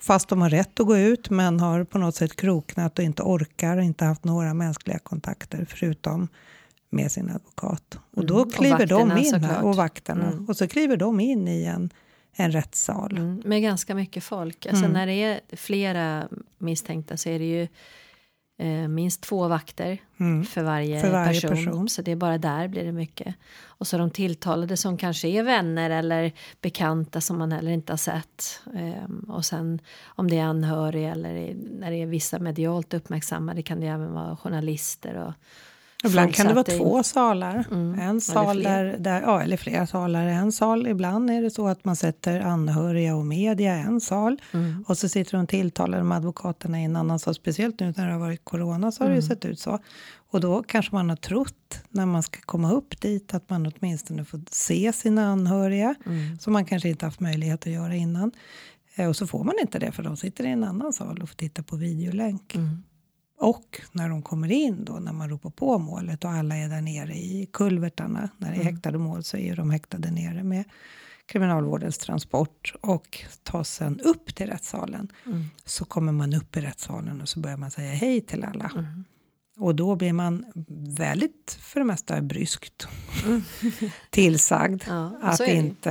Fast 0.00 0.28
de 0.28 0.40
har 0.42 0.50
rätt 0.50 0.80
att 0.80 0.86
gå 0.86 0.96
ut 0.96 1.30
men 1.30 1.60
har 1.60 1.84
på 1.84 1.98
något 1.98 2.14
sätt 2.14 2.36
kroknat 2.36 2.98
och 2.98 3.04
inte 3.04 3.22
orkar 3.22 3.76
och 3.76 3.82
inte 3.84 4.04
haft 4.04 4.24
några 4.24 4.54
mänskliga 4.54 4.98
kontakter 4.98 5.66
förutom 5.70 6.28
med 6.90 7.12
sin 7.12 7.30
advokat. 7.30 7.98
Och 8.16 8.26
då 8.26 8.34
Mm, 8.34 8.48
och 8.48 8.54
kliver 8.54 8.86
de 8.86 9.08
vakterna, 9.08 9.36
in, 9.38 9.44
här, 9.44 9.64
och 9.64 9.76
vakterna, 9.76 10.32
Mm. 10.32 10.46
och 10.48 10.56
så 10.56 10.68
kliver 10.68 10.96
de 10.96 11.20
in 11.20 11.48
i 11.48 11.64
en, 11.64 11.90
en 12.32 12.52
rättssal. 12.52 13.16
Mm, 13.16 13.42
med 13.44 13.62
ganska 13.62 13.94
mycket 13.94 14.24
folk. 14.24 14.66
Alltså 14.66 14.84
Mm. 14.84 14.92
när 14.92 15.06
det 15.06 15.12
är 15.22 15.40
flera 15.56 16.28
misstänkta 16.58 17.16
så 17.16 17.28
är 17.28 17.38
det 17.38 17.44
ju 17.44 17.68
minst 18.88 19.20
två 19.20 19.48
vakter 19.48 19.98
Mm. 20.20 20.44
för, 20.44 20.62
varje 20.62 21.00
För 21.00 21.10
varje 21.12 21.40
person. 21.40 21.50
person. 21.50 21.88
Så 21.88 22.02
det 22.02 22.12
är 22.12 22.16
bara 22.16 22.38
där 22.38 22.68
blir 22.68 22.84
det 22.84 22.92
mycket. 22.92 23.34
Och 23.64 23.86
så 23.86 23.98
de 23.98 24.10
tilltalade 24.10 24.76
som 24.76 24.96
kanske 24.96 25.28
är 25.28 25.42
vänner 25.42 25.90
eller 25.90 26.32
bekanta 26.60 27.20
som 27.20 27.38
man 27.38 27.52
heller 27.52 27.70
inte 27.70 27.92
har 27.92 27.96
sett. 27.98 28.60
Ehm, 28.74 29.24
och 29.28 29.44
sen 29.44 29.80
om 30.06 30.30
det 30.30 30.38
är 30.38 30.44
anhöriga 30.44 31.10
eller 31.12 31.54
när 31.80 31.90
det 31.90 31.96
är 32.02 32.06
vissa 32.06 32.38
medialt 32.38 32.94
uppmärksammade 32.94 33.62
kan 33.62 33.80
det 33.80 33.86
även 33.86 34.12
vara 34.12 34.36
journalister 34.36 35.14
och 35.14 35.32
Ibland 36.04 36.34
kan 36.34 36.46
det 36.46 36.54
vara 36.54 36.74
i- 36.74 36.78
två 36.78 37.02
salar. 37.02 37.64
Mm, 37.70 37.98
En 38.00 38.20
sal 38.20 38.62
där, 38.62 38.96
där, 38.98 39.22
ja, 39.22 39.42
eller 39.42 39.56
flera 39.56 39.86
salar. 39.86 40.26
En 40.26 40.52
sal, 40.52 40.86
ibland 40.86 41.30
är 41.30 41.42
det 41.42 41.50
så 41.50 41.68
att 41.68 41.84
man 41.84 41.96
sätter 41.96 42.40
anhöriga 42.40 43.16
och 43.16 43.26
media 43.26 43.76
i 43.76 43.80
en 43.80 44.00
sal. 44.00 44.40
Mm. 44.52 44.84
Och 44.88 44.98
så 44.98 45.08
sitter 45.08 45.36
de 45.36 45.46
tilltalade 45.46 46.02
med 46.02 46.16
advokaterna 46.16 46.80
i 46.80 46.84
en 46.84 46.96
annan 46.96 47.18
sal. 47.18 47.34
Speciellt 47.34 47.80
nu 47.80 47.94
när 47.96 48.06
det 48.06 48.12
har 48.12 48.20
varit 48.20 48.44
corona 48.44 48.92
så 48.92 49.02
har 49.04 49.08
det 49.08 49.14
Mm. 49.14 49.22
ju 49.24 49.28
sett 49.28 49.44
ut 49.44 49.60
så. 49.60 49.78
Och 50.30 50.40
då 50.40 50.62
kanske 50.62 50.94
man 50.94 51.08
har 51.08 51.16
trott 51.16 51.80
när 51.88 52.06
man 52.06 52.22
ska 52.22 52.40
komma 52.40 52.72
upp 52.72 53.00
dit 53.00 53.34
att 53.34 53.50
man 53.50 53.72
åtminstone 53.76 54.24
får 54.24 54.40
se 54.50 54.92
sina 54.92 55.26
anhöriga. 55.26 55.94
Mm. 56.06 56.38
Som 56.38 56.52
man 56.52 56.64
kanske 56.64 56.88
inte 56.88 57.04
haft 57.04 57.20
möjlighet 57.20 57.66
att 57.66 57.72
göra 57.72 57.94
innan. 57.94 58.32
Eh, 58.94 59.08
Och 59.08 59.16
så 59.16 59.26
får 59.26 59.44
man 59.44 59.54
inte 59.60 59.78
det 59.78 59.92
för 59.92 60.02
de 60.02 60.16
sitter 60.16 60.44
i 60.44 60.48
en 60.50 60.64
annan 60.64 60.92
sal 60.92 61.22
och 61.22 61.28
får 61.28 61.36
titta 61.36 61.62
på 61.62 61.76
videolänk. 61.76 62.54
Mm. 62.54 62.82
Och 63.40 63.80
när 63.92 64.08
de 64.08 64.22
kommer 64.22 64.52
in 64.52 64.84
då, 64.84 64.92
när 64.92 65.12
man 65.12 65.30
ropar 65.30 65.50
på 65.50 65.78
målet 65.78 66.24
och 66.24 66.30
alla 66.30 66.56
är 66.56 66.68
där 66.68 66.80
nere 66.80 67.14
i 67.14 67.48
kulvertarna, 67.52 68.28
när 68.36 68.50
det 68.50 68.56
är 68.60 68.64
häktade 68.64 68.98
mål 68.98 69.24
så 69.24 69.36
är 69.36 69.56
de 69.56 69.70
häktade 69.70 70.10
nere 70.10 70.42
med 70.42 70.64
kriminalvårdens 71.26 71.98
transport 71.98 72.74
och 72.80 73.24
tas 73.42 73.70
sen 73.74 74.00
upp 74.00 74.34
till 74.34 74.46
rättssalen. 74.46 75.08
Så 75.64 75.84
kommer 75.84 76.12
man 76.12 76.34
upp 76.34 76.56
i 76.56 76.60
rättssalen 76.60 77.20
och 77.20 77.28
så 77.28 77.40
börjar 77.40 77.56
man 77.56 77.70
säga 77.70 77.92
hej 77.92 78.20
till 78.20 78.44
alla. 78.44 78.70
Och 79.58 79.74
då 79.74 79.96
blir 79.96 80.12
man 80.12 80.44
väldigt, 80.96 81.58
för 81.60 81.80
det 81.80 81.86
mesta, 81.86 82.20
bryskt 82.22 82.88
tillsagd 84.10 84.82
Ja, 84.88 85.12
att 85.22 85.40
inte 85.40 85.90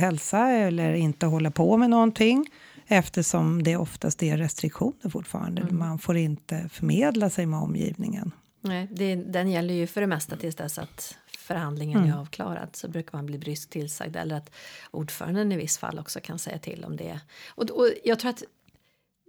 hälsa 0.00 0.48
eller 0.48 0.94
inte 0.94 1.26
hålla 1.26 1.50
på 1.50 1.76
med 1.76 1.90
någonting 1.90 2.46
eftersom 2.86 3.62
det 3.62 3.76
oftast 3.76 4.22
är 4.22 4.36
restriktioner 4.36 5.10
fortfarande. 5.10 5.62
Mm. 5.62 5.78
Man 5.78 5.98
får 5.98 6.16
inte 6.16 6.68
förmedla 6.72 7.30
sig 7.30 7.46
med 7.46 7.58
omgivningen. 7.58 8.32
Nej, 8.60 8.88
det, 8.90 9.14
den 9.14 9.50
gäller 9.50 9.74
ju 9.74 9.86
för 9.86 10.00
det 10.00 10.06
mesta 10.06 10.36
tills 10.36 10.56
dess 10.56 10.78
att 10.78 11.18
förhandlingen 11.38 11.98
Mm. 11.98 12.10
är 12.10 12.20
avklarad. 12.20 12.68
Så 12.76 12.88
brukar 12.88 13.18
man 13.18 13.26
bli 13.26 13.38
bryskt 13.38 13.70
tillsagd 13.70 14.16
eller 14.16 14.36
att 14.36 14.50
ordföranden 14.90 15.52
i 15.52 15.56
viss 15.56 15.78
fall 15.78 15.98
också 15.98 16.20
kan 16.20 16.38
säga 16.38 16.58
till 16.58 16.84
om 16.84 16.96
det. 16.96 17.20
Och, 17.48 17.70
och 17.70 17.90
jag 18.04 18.18
tror 18.18 18.30
att 18.30 18.42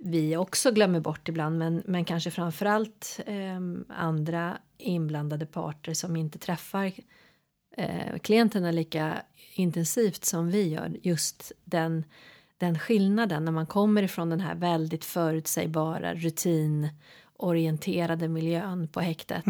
vi 0.03 0.37
också 0.37 0.71
glömmer 0.71 0.99
bort 0.99 1.29
ibland, 1.29 1.57
men, 1.57 1.83
men 1.85 2.05
kanske 2.05 2.31
framförallt 2.31 3.19
eh, 3.25 3.59
andra 3.87 4.57
inblandade 4.77 5.45
parter 5.45 5.93
som 5.93 6.15
inte 6.15 6.39
träffar 6.39 6.91
eh, 7.77 8.17
klienterna 8.21 8.71
lika 8.71 9.21
intensivt 9.53 10.25
som 10.25 10.51
vi 10.51 10.67
gör. 10.67 10.97
Just 11.03 11.51
den, 11.63 12.03
den 12.57 12.79
skillnaden 12.79 13.45
när 13.45 13.51
man 13.51 13.65
kommer 13.65 14.03
ifrån 14.03 14.29
den 14.29 14.39
här 14.39 14.55
väldigt 14.55 15.05
förutsägbara 15.05 16.13
rutinorienterade 16.13 18.27
miljön 18.27 18.87
på 18.87 18.99
häktet. 18.99 19.45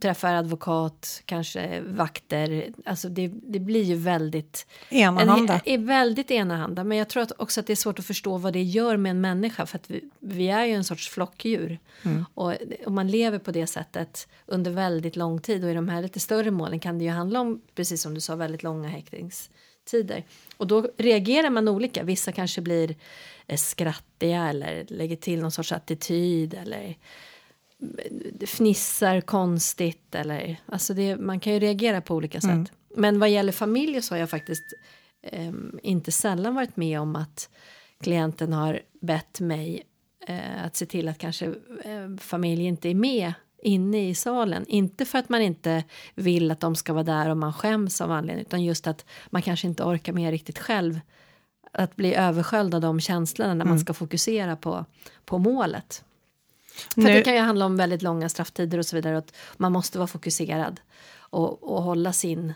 Träffar 0.00 0.34
advokat, 0.34 1.22
kanske 1.24 1.80
vakter. 1.80 2.72
Alltså 2.84 3.08
det, 3.08 3.30
det 3.42 3.58
blir 3.58 3.82
ju 3.82 3.94
väldigt 3.94 4.66
Enahanda. 4.88 5.54
en, 5.54 5.60
är 5.64 5.78
väldigt 5.78 6.30
enahanda. 6.30 6.84
Men 6.84 6.98
jag 6.98 7.08
tror 7.08 7.22
att 7.22 7.32
också 7.36 7.60
att 7.60 7.66
det 7.66 7.72
är 7.72 7.76
svårt 7.76 7.98
att 7.98 8.04
förstå 8.04 8.38
vad 8.38 8.52
det 8.52 8.62
gör 8.62 8.96
med 8.96 9.10
en 9.10 9.20
människa. 9.20 9.66
För 9.66 9.78
att 9.78 9.90
vi, 9.90 10.10
vi 10.20 10.48
är 10.48 10.64
ju 10.64 10.72
en 10.72 10.84
sorts 10.84 11.08
flockdjur. 11.08 11.78
Och 12.34 12.54
om 12.86 12.94
man 12.94 13.08
lever 13.08 13.38
på 13.38 13.50
det 13.50 13.66
sättet 13.66 14.28
under 14.46 14.70
väldigt 14.70 15.16
lång 15.16 15.40
tid. 15.40 15.64
Och 15.64 15.70
i 15.70 15.74
de 15.74 15.88
här 15.88 16.02
lite 16.02 16.20
större 16.20 16.50
målen 16.50 16.80
kan 16.80 16.98
det 16.98 17.04
ju 17.04 17.10
handla 17.10 17.40
om, 17.40 17.60
precis 17.74 18.02
som 18.02 18.14
du 18.14 18.20
sa, 18.20 18.36
väldigt 18.36 18.62
långa 18.62 18.88
häktningstider. 19.82 20.24
Och 20.56 20.66
då 20.66 20.88
reagerar 20.98 21.50
man 21.50 21.68
olika. 21.68 22.02
Vissa 22.02 22.32
kanske 22.32 22.60
blir 22.60 22.96
eh, 23.46 23.56
skrattiga 23.56 24.48
eller 24.48 24.84
lägger 24.88 25.16
till 25.16 25.40
någon 25.40 25.50
sorts 25.50 25.72
attityd. 25.72 26.54
Eller 26.54 26.96
fnissar 28.46 29.20
konstigt 29.20 30.14
eller 30.14 30.56
alltså 30.66 30.94
det, 30.94 31.16
man 31.16 31.40
kan 31.40 31.52
ju 31.52 31.58
reagera 31.58 32.00
på 32.00 32.14
olika 32.14 32.40
sätt. 32.40 32.72
Men 32.96 33.18
vad 33.18 33.30
gäller 33.30 33.52
familjer 33.52 34.00
så 34.00 34.14
har 34.14 34.20
jag 34.20 34.30
faktiskt 34.30 34.64
em, 35.22 35.78
inte 35.82 36.12
sällan 36.12 36.54
varit 36.54 36.76
med 36.76 37.00
om 37.00 37.16
att 37.16 37.48
klienten 38.00 38.52
har 38.52 38.80
bett 39.00 39.40
mig 39.40 39.82
eh, 40.28 40.64
att 40.64 40.76
se 40.76 40.86
till 40.86 41.08
att 41.08 41.18
kanske 41.18 41.46
eh, 41.84 42.16
familj 42.18 42.64
inte 42.64 42.88
är 42.88 42.94
med 42.94 43.32
inne 43.62 44.08
i 44.08 44.14
salen. 44.14 44.66
Inte 44.68 45.04
för 45.04 45.18
att 45.18 45.28
man 45.28 45.42
inte 45.42 45.84
vill 46.14 46.50
att 46.50 46.60
de 46.60 46.76
ska 46.76 46.92
vara 46.92 47.04
där 47.04 47.28
och 47.28 47.36
man 47.36 47.52
skäms 47.52 48.00
av 48.00 48.12
anledning 48.12 48.46
utan 48.46 48.64
just 48.64 48.86
att 48.86 49.04
man 49.30 49.42
kanske 49.42 49.66
inte 49.66 49.84
orkar 49.84 50.12
med 50.12 50.30
riktigt 50.30 50.58
själv 50.58 51.00
att 51.72 51.96
bli 51.96 52.14
översköljd 52.14 52.74
av 52.74 52.80
de 52.80 53.00
känslorna 53.00 53.54
när 53.54 53.64
man 53.64 53.80
ska 53.80 53.94
fokusera 53.94 54.56
på, 54.56 54.84
på 55.24 55.38
målet. 55.38 56.04
För 56.94 57.00
Nu- 57.00 57.12
det 57.14 57.22
kan 57.22 57.34
ju 57.34 57.40
handla 57.40 57.66
om 57.66 57.76
väldigt 57.76 58.02
långa 58.02 58.28
strafftider 58.28 58.78
och 58.78 58.86
så 58.86 58.96
vidare. 58.96 59.18
Att 59.18 59.34
man 59.56 59.72
måste 59.72 59.98
vara 59.98 60.06
fokuserad 60.06 60.80
och, 61.18 61.62
och 61.62 61.82
hålla 61.82 62.12
sin 62.12 62.52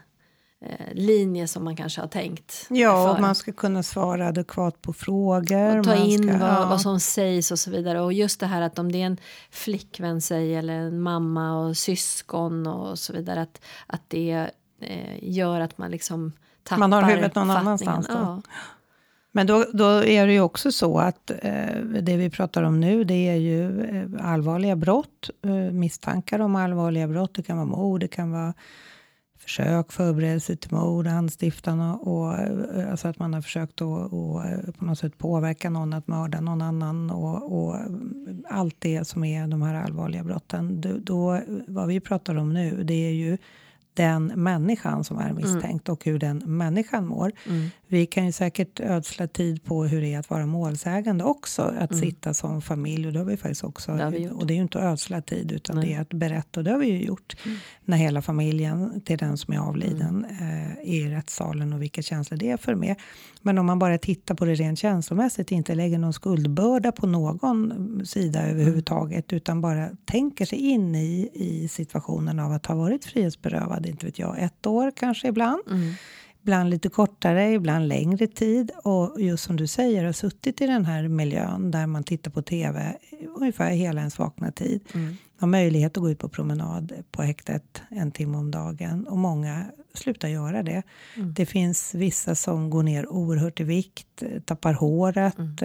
linje 0.92 1.48
som 1.48 1.64
man 1.64 1.76
kanske 1.76 2.00
har 2.00 2.08
tänkt. 2.08 2.66
Ja, 2.70 3.10
och 3.10 3.20
man 3.20 3.34
ska 3.34 3.52
kunna 3.52 3.82
svara 3.82 4.28
adekvat 4.28 4.82
på 4.82 4.92
frågor. 4.92 5.78
och 5.78 5.84
ta 5.84 5.94
in 5.94 6.22
ska, 6.22 6.38
vad, 6.38 6.50
ja. 6.50 6.66
vad 6.68 6.80
som 6.80 7.00
sägs 7.00 7.50
och 7.50 7.58
så 7.58 7.70
vidare. 7.70 8.00
Och 8.00 8.12
just 8.12 8.40
det 8.40 8.46
här 8.46 8.62
att 8.62 8.78
om 8.78 8.92
det 8.92 9.02
är 9.02 9.06
en 9.06 9.16
flickvän 9.50 10.20
säger 10.20 10.58
eller 10.58 10.74
en 10.74 11.00
mamma 11.00 11.58
och 11.58 11.76
syskon 11.76 12.66
och 12.66 12.98
så 12.98 13.12
vidare. 13.12 13.40
Att, 13.40 13.60
att 13.86 14.02
det 14.08 14.50
eh, 14.80 15.18
gör 15.22 15.60
att 15.60 15.78
man 15.78 15.90
liksom 15.90 16.32
tappar 16.62 16.78
Man 16.78 16.92
har 16.92 17.02
huvudet 17.02 17.34
någon 17.34 17.50
annanstans 17.50 18.06
då. 18.06 18.14
Ja. 18.14 18.42
Men 19.32 19.46
då, 19.46 19.64
då 19.72 20.04
är 20.04 20.26
det 20.26 20.32
ju 20.32 20.40
också 20.40 20.72
så 20.72 20.98
att 20.98 21.30
eh, 21.42 21.80
det 22.00 22.16
vi 22.16 22.30
pratar 22.30 22.62
om 22.62 22.80
nu 22.80 23.04
det 23.04 23.28
är 23.28 23.36
ju 23.36 23.84
eh, 23.84 24.32
allvarliga 24.32 24.76
brott, 24.76 25.30
eh, 25.44 25.52
misstankar 25.52 26.38
om 26.38 26.56
allvarliga 26.56 27.08
brott. 27.08 27.34
Det 27.34 27.42
kan 27.42 27.56
vara 27.56 27.66
mord, 27.66 28.00
det 28.00 28.08
kan 28.08 28.32
vara 28.32 28.54
försök, 29.38 29.92
förberedelse 29.92 30.56
till 30.56 30.72
mord, 30.74 31.06
anstiftan 31.06 31.80
och, 31.80 32.06
och 32.06 32.34
alltså 32.90 33.08
att 33.08 33.18
man 33.18 33.34
har 33.34 33.42
försökt 33.42 33.82
att 33.82 34.12
och, 34.12 34.44
eh, 34.44 34.72
på 34.78 34.84
något 34.84 34.98
sätt 34.98 35.18
påverka 35.18 35.70
någon 35.70 35.92
att 35.92 36.06
mörda 36.06 36.40
någon 36.40 36.62
annan 36.62 37.10
och, 37.10 37.58
och 37.58 37.76
eh, 37.76 37.86
allt 38.48 38.76
det 38.78 39.04
som 39.04 39.24
är 39.24 39.46
de 39.46 39.62
här 39.62 39.74
allvarliga 39.74 40.24
brotten. 40.24 40.80
Då, 40.80 40.98
då, 40.98 41.40
vad 41.66 41.88
vi 41.88 42.00
pratar 42.00 42.34
om 42.34 42.52
nu 42.52 42.84
det 42.84 43.06
är 43.06 43.12
ju 43.12 43.38
den 43.96 44.26
människan 44.26 45.04
som 45.04 45.18
är 45.18 45.32
misstänkt 45.32 45.88
och 45.88 46.04
hur 46.04 46.18
den 46.18 46.38
människan 46.38 47.06
mår. 47.06 47.32
Vi 47.88 48.06
kan 48.06 48.26
ju 48.26 48.32
säkert 48.32 48.80
ödsla 48.80 49.26
tid 49.26 49.64
på 49.64 49.84
hur 49.84 50.00
det 50.00 50.14
är 50.14 50.18
att 50.18 50.30
vara 50.30 50.46
målsägande 50.46 51.24
också. 51.24 51.74
Att 51.78 51.96
sitta 51.96 52.34
som 52.34 52.62
familj 52.62 53.06
och 53.06 53.12
det 53.12 53.18
har 53.18 53.26
vi 53.26 53.36
faktiskt 53.36 53.64
också. 53.64 53.92
Det 53.92 54.10
vi 54.10 54.28
och 54.28 54.46
det 54.46 54.54
är 54.54 54.56
ju 54.56 54.62
inte 54.62 54.78
att 54.78 54.84
ödsla 54.84 55.20
tid 55.20 55.52
utan 55.52 55.76
Nej. 55.76 55.88
det 55.88 55.94
är 55.94 56.00
att 56.00 56.08
berätta 56.08 56.60
och 56.60 56.64
det 56.64 56.70
har 56.70 56.78
vi 56.78 56.86
ju 56.86 57.04
gjort. 57.04 57.36
När 57.84 57.96
hela 57.96 58.22
familjen 58.22 59.00
till 59.00 59.18
den 59.18 59.38
som 59.38 59.54
är 59.54 59.58
avliden 59.58 60.26
eh, 60.40 60.72
är 60.72 60.84
i 60.84 61.08
rättssalen 61.14 61.72
och 61.72 61.82
vilka 61.82 62.02
känslor 62.02 62.38
det 62.38 62.60
för 62.60 62.74
med. 62.74 62.96
Men 63.42 63.58
om 63.58 63.66
man 63.66 63.78
bara 63.78 63.98
tittar 63.98 64.34
på 64.34 64.44
det 64.44 64.54
rent 64.54 64.78
känslomässigt, 64.78 65.52
inte 65.52 65.74
lägger 65.74 65.98
någon 65.98 66.12
skuldbörda 66.12 66.92
på 66.92 67.06
någon 67.06 68.02
sida 68.06 68.42
överhuvudtaget 68.42 69.32
utan 69.32 69.60
bara 69.60 69.88
tänker 70.04 70.44
sig 70.44 70.58
in 70.58 70.94
i, 70.94 71.30
i 71.32 71.68
situationen 71.68 72.38
av 72.38 72.52
att 72.52 72.66
ha 72.66 72.74
varit 72.74 73.04
frihetsberövad, 73.04 73.85
inte 73.88 74.06
vet 74.06 74.18
jag, 74.18 74.38
ett 74.42 74.66
år 74.66 74.92
kanske 74.96 75.28
ibland. 75.28 75.60
ibland 76.42 76.70
lite 76.70 76.88
kortare, 76.88 77.52
ibland 77.52 77.88
längre 77.88 78.26
tid. 78.26 78.70
Och 78.84 79.20
just 79.20 79.44
som 79.44 79.56
du 79.56 79.66
säger, 79.66 80.04
har 80.04 80.12
suttit 80.12 80.60
i 80.60 80.66
den 80.66 80.84
här 80.84 81.08
miljön 81.08 81.70
där 81.70 81.86
man 81.86 82.04
tittar 82.04 82.30
på 82.30 82.42
tv 82.42 82.96
ungefär 83.36 83.70
hela 83.70 84.00
ens 84.00 84.18
vakna 84.18 84.52
tid. 84.52 84.80
Mm. 84.94 85.16
Har 85.38 85.48
möjlighet 85.48 85.96
att 85.96 86.02
gå 86.02 86.10
ut 86.10 86.18
på 86.18 86.28
promenad 86.28 86.92
på 87.10 87.22
häktet 87.22 87.82
en 87.88 88.12
timme 88.12 88.38
om 88.38 88.50
dagen. 88.50 89.06
Och 89.06 89.18
många 89.18 89.64
slutar 89.94 90.28
göra 90.28 90.62
det. 90.62 90.82
Mm. 91.16 91.34
Det 91.34 91.46
finns 91.46 91.94
vissa 91.94 92.34
som 92.34 92.70
går 92.70 92.82
ner 92.82 93.12
oerhört 93.12 93.60
i 93.60 93.64
vikt, 93.64 94.22
eh, 94.22 94.40
tappar 94.40 94.72
håret, 94.72 95.38
Mm. 95.38 95.56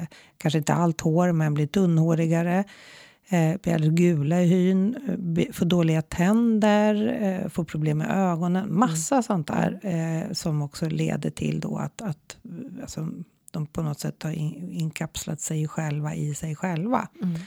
eh, 0.00 0.06
kanske 0.38 0.58
inte 0.58 0.74
allt 0.74 1.00
hår, 1.00 1.32
men 1.32 1.54
blir 1.54 1.66
tunnhårigare. 1.66 2.64
Eh, 3.32 3.56
blir 3.62 3.74
alldeles 3.74 3.94
gula 3.94 4.42
i 4.42 4.46
hyn, 4.46 4.96
eh, 5.36 5.52
får 5.52 5.66
dåliga 5.66 6.02
tänder, 6.02 7.18
eh, 7.22 7.48
får 7.48 7.64
problem 7.64 7.98
med 7.98 8.10
ögonen. 8.10 8.78
Massa 8.78 9.22
sånt 9.22 9.46
där 9.46 9.80
eh, 9.82 10.32
som 10.32 10.62
också 10.62 10.88
leder 10.88 11.30
till 11.30 11.60
då 11.60 11.76
att, 11.76 12.02
att 12.02 12.36
eh, 12.44 12.82
alltså, 12.82 13.08
de 13.50 13.66
på 13.66 13.82
något 13.82 14.00
sätt 14.00 14.22
har 14.22 14.30
in, 14.30 14.72
inkapslat 14.72 15.40
sig 15.40 15.68
själva 15.68 16.14
i 16.14 16.34
sig 16.34 16.56
själva. 16.56 17.08
Mm. 17.22 17.40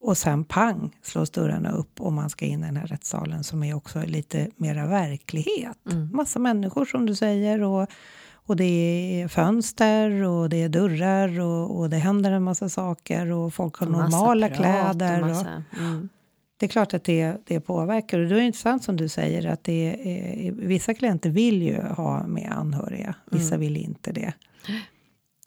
Och 0.00 0.18
sen 0.18 0.44
pang 0.44 0.96
slås 1.02 1.30
dörrarna 1.30 1.70
upp 1.72 2.00
och 2.00 2.12
man 2.12 2.30
ska 2.30 2.44
in 2.44 2.62
i 2.62 2.66
den 2.66 2.76
här 2.76 2.86
rättssalen 2.86 3.44
som 3.44 3.62
är 3.62 3.74
också 3.74 4.02
lite 4.02 4.50
mera 4.56 4.86
verklighet. 4.86 5.78
Mm. 5.92 6.10
Massa 6.12 6.38
människor 6.38 6.84
som 6.84 7.06
du 7.06 7.14
säger 7.14 7.62
och, 7.62 7.88
och 8.46 8.56
det 8.56 8.64
är 9.22 9.28
fönster 9.28 10.22
och 10.22 10.48
det 10.48 10.62
är 10.62 10.68
dörrar 10.68 11.40
och, 11.40 11.78
och 11.78 11.90
det 11.90 11.96
händer 11.96 12.32
en 12.32 12.42
massa 12.42 12.68
saker 12.68 13.30
och 13.30 13.54
folk 13.54 13.76
har 13.76 13.86
normala 13.86 14.48
prat 14.48 14.56
kläder. 14.58 15.22
Och 15.22 15.46
mm. 15.80 16.08
det 16.56 16.66
är 16.66 16.68
klart 16.68 16.94
att 16.94 17.04
det, 17.04 17.36
det 17.44 17.60
påverkar 17.60 18.18
och 18.18 18.28
då 18.28 18.34
är 18.34 18.40
det 18.40 18.46
intressant 18.46 18.84
som 18.84 18.96
du 18.96 19.08
säger 19.08 19.46
att 19.46 19.64
det 19.64 19.96
är, 20.46 20.52
vissa 20.52 20.94
klienter 20.94 21.30
vill 21.30 21.62
ju 21.62 21.82
ha 21.82 22.26
med 22.26 22.52
anhöriga, 22.52 23.14
vissa 23.30 23.56
vill 23.56 23.76
inte 23.76 24.12
det. 24.12 24.32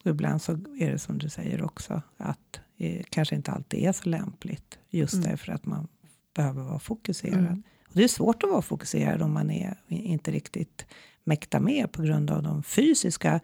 Och 0.03 0.11
ibland 0.11 0.41
så 0.41 0.51
är 0.79 0.91
det 0.91 0.99
som 0.99 1.17
du 1.17 1.29
säger 1.29 1.63
också 1.63 2.01
att 2.17 2.59
det 2.77 3.03
kanske 3.09 3.35
inte 3.35 3.51
alltid 3.51 3.83
är 3.83 3.91
så 3.91 4.09
lämpligt 4.09 4.79
just 4.89 5.23
därför 5.23 5.51
att 5.51 5.65
man 5.65 5.87
behöver 6.35 6.63
vara 6.63 6.79
fokuserad. 6.79 7.45
Och 7.45 7.76
det 7.97 8.03
är 8.03 8.07
svårt 8.07 8.43
att 8.43 8.49
vara 8.49 8.61
fokuserad 8.61 9.21
om 9.21 9.33
man 9.33 9.51
är 9.51 9.77
inte 9.87 10.31
riktigt 10.31 10.85
mäktar 11.23 11.59
med 11.59 11.91
på 11.91 12.01
grund 12.01 12.31
av 12.31 12.43
de 12.43 12.63
fysiska 12.63 13.39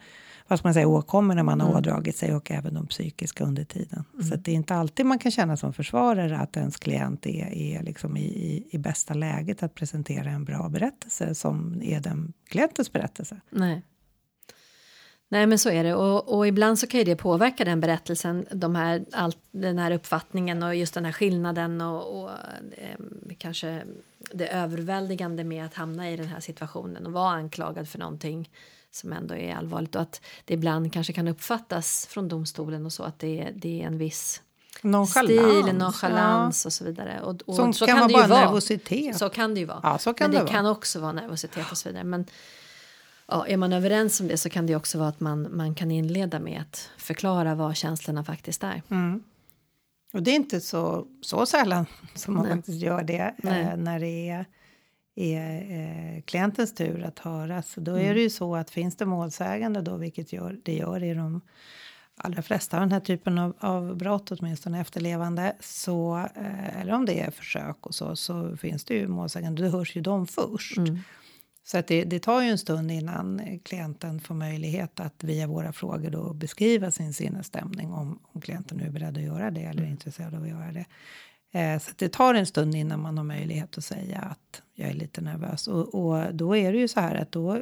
vad 0.48 0.58
ska 0.58 0.68
man 0.68 0.74
säga, 0.74 0.88
åkommorna 0.88 1.42
man 1.42 1.60
har 1.60 1.76
ådragit 1.76 2.16
sig 2.16 2.34
och 2.34 2.50
även 2.50 2.74
de 2.74 2.86
psykiska 2.86 3.44
under 3.44 3.64
tiden. 3.64 4.04
Så 4.28 4.34
att 4.34 4.44
det 4.44 4.50
är 4.50 4.54
inte 4.54 4.74
alltid 4.74 5.06
man 5.06 5.18
kan 5.18 5.32
känna 5.32 5.56
som 5.56 5.72
försvarare 5.72 6.38
att 6.38 6.56
ens 6.56 6.76
klient 6.76 7.26
är, 7.26 7.54
är 7.54 7.82
liksom 7.82 8.16
i, 8.16 8.24
i, 8.24 8.68
i 8.70 8.78
bästa 8.78 9.14
läget 9.14 9.62
att 9.62 9.74
presentera 9.74 10.30
en 10.30 10.44
bra 10.44 10.68
berättelse 10.68 11.34
som 11.34 11.82
är 11.82 12.00
den 12.00 12.32
klientens 12.48 12.92
berättelse. 12.92 13.40
Nej. 13.50 13.82
Nej 15.34 15.46
men 15.46 15.58
så 15.58 15.70
är 15.70 15.84
det 15.84 15.94
och, 15.94 16.36
och 16.36 16.46
ibland 16.46 16.78
så 16.78 16.86
kan 16.86 16.98
ju 17.00 17.04
det 17.04 17.16
påverka 17.16 17.64
den 17.64 17.80
berättelsen, 17.80 18.46
de 18.50 18.74
här, 18.74 19.04
allt, 19.12 19.38
den 19.50 19.78
här 19.78 19.90
uppfattningen 19.90 20.62
och 20.62 20.76
just 20.76 20.94
den 20.94 21.04
här 21.04 21.12
skillnaden 21.12 21.80
och, 21.80 22.22
och 22.22 22.30
eh, 22.76 22.98
kanske 23.38 23.82
det 24.32 24.48
överväldigande 24.48 25.44
med 25.44 25.64
att 25.64 25.74
hamna 25.74 26.10
i 26.10 26.16
den 26.16 26.26
här 26.26 26.40
situationen 26.40 27.06
och 27.06 27.12
vara 27.12 27.30
anklagad 27.30 27.88
för 27.88 27.98
någonting 27.98 28.50
som 28.90 29.12
ändå 29.12 29.34
är 29.34 29.54
allvarligt 29.54 29.94
och 29.94 30.02
att 30.02 30.20
det 30.44 30.54
ibland 30.54 30.92
kanske 30.92 31.12
kan 31.12 31.28
uppfattas 31.28 32.06
från 32.10 32.28
domstolen 32.28 32.86
och 32.86 32.92
så 32.92 33.02
att 33.02 33.18
det 33.18 33.40
är, 33.40 33.52
det 33.54 33.82
är 33.82 33.86
en 33.86 33.98
viss 33.98 34.42
Nonchalans. 34.80 35.62
stil, 35.62 35.74
nonchalans 35.74 36.66
och 36.66 36.72
så 36.72 36.84
vidare. 36.84 37.20
Och, 37.22 37.42
och 37.46 37.74
så 37.74 37.86
kan 37.86 37.86
kan 37.86 37.98
vara 37.98 38.08
det 38.08 38.22
ju 38.22 38.28
vara. 38.28 38.40
nervositet. 38.40 39.16
Så 39.16 39.28
kan 39.28 39.54
det 39.54 39.60
ju 39.60 39.66
vara. 39.66 39.80
Ja, 39.82 39.98
så 39.98 40.14
kan 40.14 40.30
Men 40.30 40.38
det 40.38 40.46
det, 40.46 40.50
kan 40.50 40.66
också 40.66 41.00
vara 41.00 41.12
nervositet 41.12 41.70
och 41.70 41.78
så 41.78 41.88
vidare. 41.88 42.04
Men 42.04 42.26
ja, 43.26 43.46
är 43.46 43.56
man 43.56 43.72
överens 43.72 44.20
om 44.20 44.28
det 44.28 44.36
så 44.36 44.50
kan 44.50 44.66
det 44.66 44.76
också 44.76 44.98
vara 44.98 45.08
att 45.08 45.20
man, 45.20 45.56
man 45.56 45.74
kan 45.74 45.90
inleda 45.90 46.38
med 46.40 46.60
att 46.60 46.90
förklara 46.98 47.54
vad 47.54 47.76
känslorna 47.76 48.24
faktiskt 48.24 48.64
är. 48.64 48.82
Mm. 48.90 49.22
Och 50.12 50.22
det 50.22 50.30
är 50.30 50.34
inte 50.36 50.60
så, 50.60 51.06
så 51.20 51.46
sällan 51.46 51.86
som 52.14 52.34
man 52.34 52.44
Nej. 52.46 52.56
faktiskt 52.56 52.82
gör 52.82 53.02
det 53.02 53.34
eh, 53.44 53.76
när 53.76 54.00
det 54.00 54.28
är, 54.28 54.46
är 55.14 56.16
eh, 56.16 56.22
klientens 56.22 56.74
tur 56.74 57.02
att 57.04 57.18
höras. 57.18 57.74
Då 57.76 57.92
Mm. 57.92 58.06
är 58.10 58.14
det 58.14 58.20
ju 58.20 58.30
så 58.30 58.56
att 58.56 58.70
finns 58.70 58.96
det 58.96 59.06
målsägande 59.06 59.80
då, 59.80 59.96
vilket 59.96 60.32
gör, 60.32 60.58
det 60.62 60.74
gör 60.74 61.02
i 61.02 61.14
de 61.14 61.40
allra 62.16 62.42
flesta 62.42 62.76
av 62.76 62.80
den 62.80 62.92
här 62.92 63.00
typen 63.00 63.38
av, 63.38 63.54
av 63.58 63.96
brott, 63.96 64.30
åtminstone 64.32 64.80
efterlevande, 64.80 65.56
så, 65.60 66.16
eh, 66.34 66.80
eller 66.80 66.92
om 66.92 67.06
det 67.06 67.20
är 67.20 67.30
försök 67.30 67.86
och 67.86 67.94
så, 67.94 68.16
så 68.16 68.56
finns 68.56 68.84
det 68.84 68.94
ju 68.94 69.08
målsägande, 69.08 69.62
då 69.62 69.78
hörs 69.78 69.96
ju 69.96 70.00
de 70.00 70.26
först. 70.26 70.76
Mm. 70.76 70.98
Så 71.66 71.78
att 71.78 71.86
det, 71.86 72.04
det 72.04 72.18
tar 72.20 72.42
ju 72.42 72.48
en 72.48 72.58
stund 72.58 72.90
innan 72.90 73.58
klienten 73.64 74.20
får 74.20 74.34
möjlighet 74.34 75.00
att 75.00 75.24
via 75.24 75.46
våra 75.46 75.72
frågor 75.72 76.10
då 76.10 76.32
beskriva 76.34 76.90
sin 76.90 77.12
sinnesstämning 77.14 77.92
om, 77.92 78.18
om 78.32 78.40
klienten 78.40 78.78
nu 78.78 78.84
är 78.86 78.90
beredd 78.90 79.16
att 79.16 79.22
göra 79.22 79.50
det 79.50 79.60
eller 79.62 79.82
är 79.82 79.86
intresserad 79.86 80.34
av 80.34 80.42
att 80.42 80.48
göra 80.48 80.72
det. 80.72 80.84
Eh, 81.58 81.78
så 81.80 81.90
det 81.96 82.08
tar 82.12 82.34
en 82.34 82.46
stund 82.46 82.74
innan 82.74 83.00
man 83.00 83.16
har 83.18 83.24
möjlighet 83.24 83.78
att 83.78 83.84
säga 83.84 84.18
att 84.20 84.62
jag 84.74 84.88
är 84.90 84.94
lite 84.94 85.20
nervös. 85.20 85.68
Och, 85.68 85.94
och 85.94 86.34
då 86.34 86.56
är 86.56 86.72
det 86.72 86.78
ju 86.78 86.88
så 86.88 87.00
här 87.00 87.14
att 87.14 87.32
då, 87.32 87.58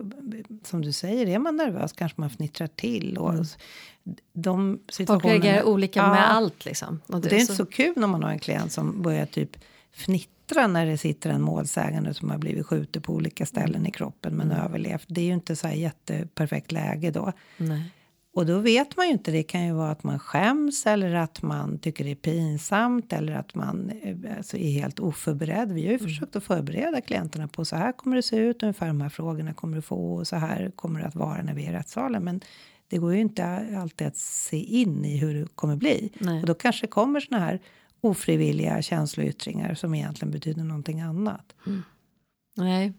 som 0.65 0.83
du 0.83 0.93
säger, 0.93 1.27
är 1.27 1.39
man 1.39 1.57
nervös 1.57 1.93
kanske 1.93 2.21
man 2.21 2.31
fnittrar 2.31 2.67
till. 2.67 3.19
Och 3.19 3.35
de 4.33 4.79
Folk 4.79 4.93
situationerna- 4.93 5.29
reagerar 5.33 5.63
olika 5.63 6.01
Ja. 6.01 6.11
med 6.11 6.31
allt 6.31 6.65
liksom. 6.65 7.01
Och 7.07 7.15
Och 7.15 7.21
det 7.21 7.37
är 7.37 7.41
inte 7.41 7.55
så 7.55 7.67
kul 7.67 7.93
när 7.97 8.07
man 8.07 8.23
har 8.23 8.31
en 8.31 8.39
klient 8.39 8.73
som 8.73 9.03
börjar 9.03 9.27
typ 9.27 9.57
fnittra 9.95 10.67
när 10.67 10.87
det 10.87 10.99
sitter 10.99 11.31
en 11.31 11.43
målsägande 11.43 12.15
som 12.15 12.31
har 12.31 12.39
blivit 12.39 12.67
skjuten 12.67 13.03
på 13.03 13.13
olika 13.13 13.47
ställen 13.47 13.87
i 13.87 13.91
kroppen 13.91 14.37
men 14.37 14.51
överlevt. 14.51 15.05
Det 15.09 15.21
är 15.21 15.25
ju 15.25 15.35
inte 15.35 15.57
så 15.57 15.67
här 15.67 15.75
jätteperfekt 15.75 16.73
läge 16.73 17.11
då. 17.11 17.33
Nej. 17.57 17.93
Och 18.35 18.47
då 18.47 18.59
vet 18.59 18.97
man 18.97 19.07
ju 19.07 19.13
inte. 19.13 19.31
Det 19.31 19.43
kan 19.43 19.67
ju 19.67 19.73
vara 19.73 19.91
att 19.91 20.05
man 20.05 20.19
skäms 20.19 20.87
eller 20.87 21.15
att 21.15 21.43
man 21.43 21.79
tycker 21.79 22.05
det 22.05 22.11
är 22.11 22.15
pinsamt 22.15 23.13
eller 23.13 23.33
att 23.33 23.55
man 23.55 23.91
eh, 24.03 24.37
alltså, 24.37 24.57
är 24.57 24.71
helt 24.71 25.01
oförberedd. 25.01 25.73
Vi 25.73 25.85
har 25.85 25.93
ju 25.93 25.99
försökt 25.99 26.37
att 26.37 26.45
förbereda 26.45 27.01
klienterna 27.01 27.49
på 27.49 27.65
så 27.65 27.77
här 27.77 27.93
kommer 27.93 28.17
det 28.17 28.23
se 28.23 28.37
ut, 28.37 28.63
ungefär 28.63 28.87
de 28.87 29.01
här 29.01 29.09
frågorna 29.09 29.55
kommer 29.55 29.77
du 29.77 29.83
få 29.83 30.15
och 30.15 30.27
så 30.27 30.37
här 30.37 30.73
kommer 30.77 31.01
det 31.01 31.07
att 31.07 31.15
vara 31.15 31.43
när 31.43 31.55
vi 31.55 31.67
är 31.67 31.71
i 31.71 31.75
rättssalen. 31.75 32.25
Men 32.25 32.41
det 32.89 32.99
går 32.99 33.15
ju 33.15 33.21
inte 33.21 33.45
alltid 33.81 34.07
att 34.07 34.17
se 34.17 34.57
in 34.57 35.05
i 35.05 35.17
hur 35.17 35.35
det 35.35 35.47
kommer 35.55 35.77
bli. 35.77 36.13
Nej. 36.19 36.41
Och 36.41 36.47
då 36.47 36.55
kanske 36.55 36.87
kommer 36.87 37.21
såna 37.21 37.39
här 37.39 37.61
ofrivilliga 38.03 38.83
känsloyttringar 38.83 39.75
som 39.75 39.95
egentligen 39.95 40.33
betyder 40.33 40.65
någonting 40.65 41.01
annat. 41.01 41.55
Nej. 42.57 42.93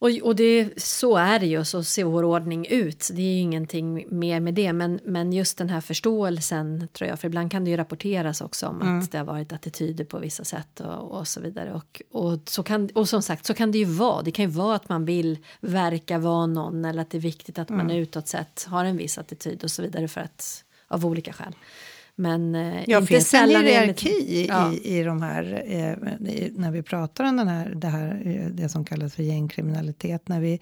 Och, 0.00 0.10
och 0.22 0.36
det, 0.36 0.82
så 0.82 1.16
är 1.16 1.38
det 1.38 1.46
ju, 1.46 1.64
så 1.64 1.84
ser 1.84 2.04
vår 2.04 2.24
ordning 2.24 2.66
ut. 2.66 3.08
Det 3.12 3.22
är 3.22 3.34
ju 3.34 3.38
ingenting 3.38 4.18
mer 4.18 4.40
med 4.40 4.54
det. 4.54 4.72
Men, 4.72 5.00
men 5.04 5.32
just 5.32 5.58
den 5.58 5.68
här 5.68 5.80
förståelsen, 5.80 6.88
tror 6.92 7.08
jag, 7.08 7.20
för 7.20 7.28
ibland 7.28 7.50
kan 7.50 7.64
det 7.64 7.70
ju 7.70 7.76
rapporteras 7.76 8.40
också 8.40 8.66
om 8.66 8.82
att 8.82 9.12
det 9.12 9.18
har 9.18 9.24
varit 9.24 9.52
attityder 9.52 10.04
på 10.04 10.18
vissa 10.18 10.44
sätt 10.44 10.80
och, 10.80 11.18
och 11.18 11.28
så 11.28 11.40
vidare. 11.40 11.72
Och, 11.74 12.02
och, 12.12 12.38
så 12.44 12.62
kan, 12.62 12.88
och 12.94 13.08
som 13.08 13.22
sagt, 13.22 13.46
så 13.46 13.54
kan 13.54 13.72
det 13.72 13.78
ju 13.78 13.84
vara. 13.84 14.22
Det 14.22 14.30
kan 14.30 14.44
ju 14.44 14.50
vara 14.50 14.76
att 14.76 14.88
man 14.88 15.04
vill 15.04 15.38
verka 15.60 16.18
vara 16.18 16.46
någon 16.46 16.84
eller 16.84 17.02
att 17.02 17.10
det 17.10 17.18
är 17.18 17.22
viktigt 17.22 17.58
att 17.58 17.68
man 17.68 17.90
utåt 17.90 18.28
sett 18.28 18.66
har 18.68 18.84
en 18.84 18.96
viss 18.96 19.18
attityd 19.18 19.64
och 19.64 19.70
så 19.70 19.82
vidare 19.82 20.08
för 20.08 20.20
att, 20.20 20.64
av 20.88 21.06
olika 21.06 21.32
skäl. 21.32 21.54
Men 22.20 22.54
eh, 22.54 22.82
Ja, 22.86 22.98
inte 22.98 23.06
finns 23.06 23.34
en 23.34 23.40
sällan 23.40 23.64
det- 23.64 23.70
hierarki 23.70 24.08
i, 24.08 24.46
Ja. 24.48 24.72
i, 24.72 24.98
i 24.98 25.02
de 25.02 25.22
här, 25.22 25.62
eh, 25.66 26.28
i, 26.34 26.52
när 26.56 26.70
vi 26.70 26.82
pratar 26.82 27.24
om 27.24 27.36
den 27.36 27.48
här, 27.48 27.72
det, 27.74 27.86
här, 27.88 28.22
eh, 28.24 28.46
det 28.50 28.68
som 28.68 28.84
kallas 28.84 29.14
för 29.14 29.22
gängkriminalitet, 29.22 30.28
när 30.28 30.40
vi 30.40 30.60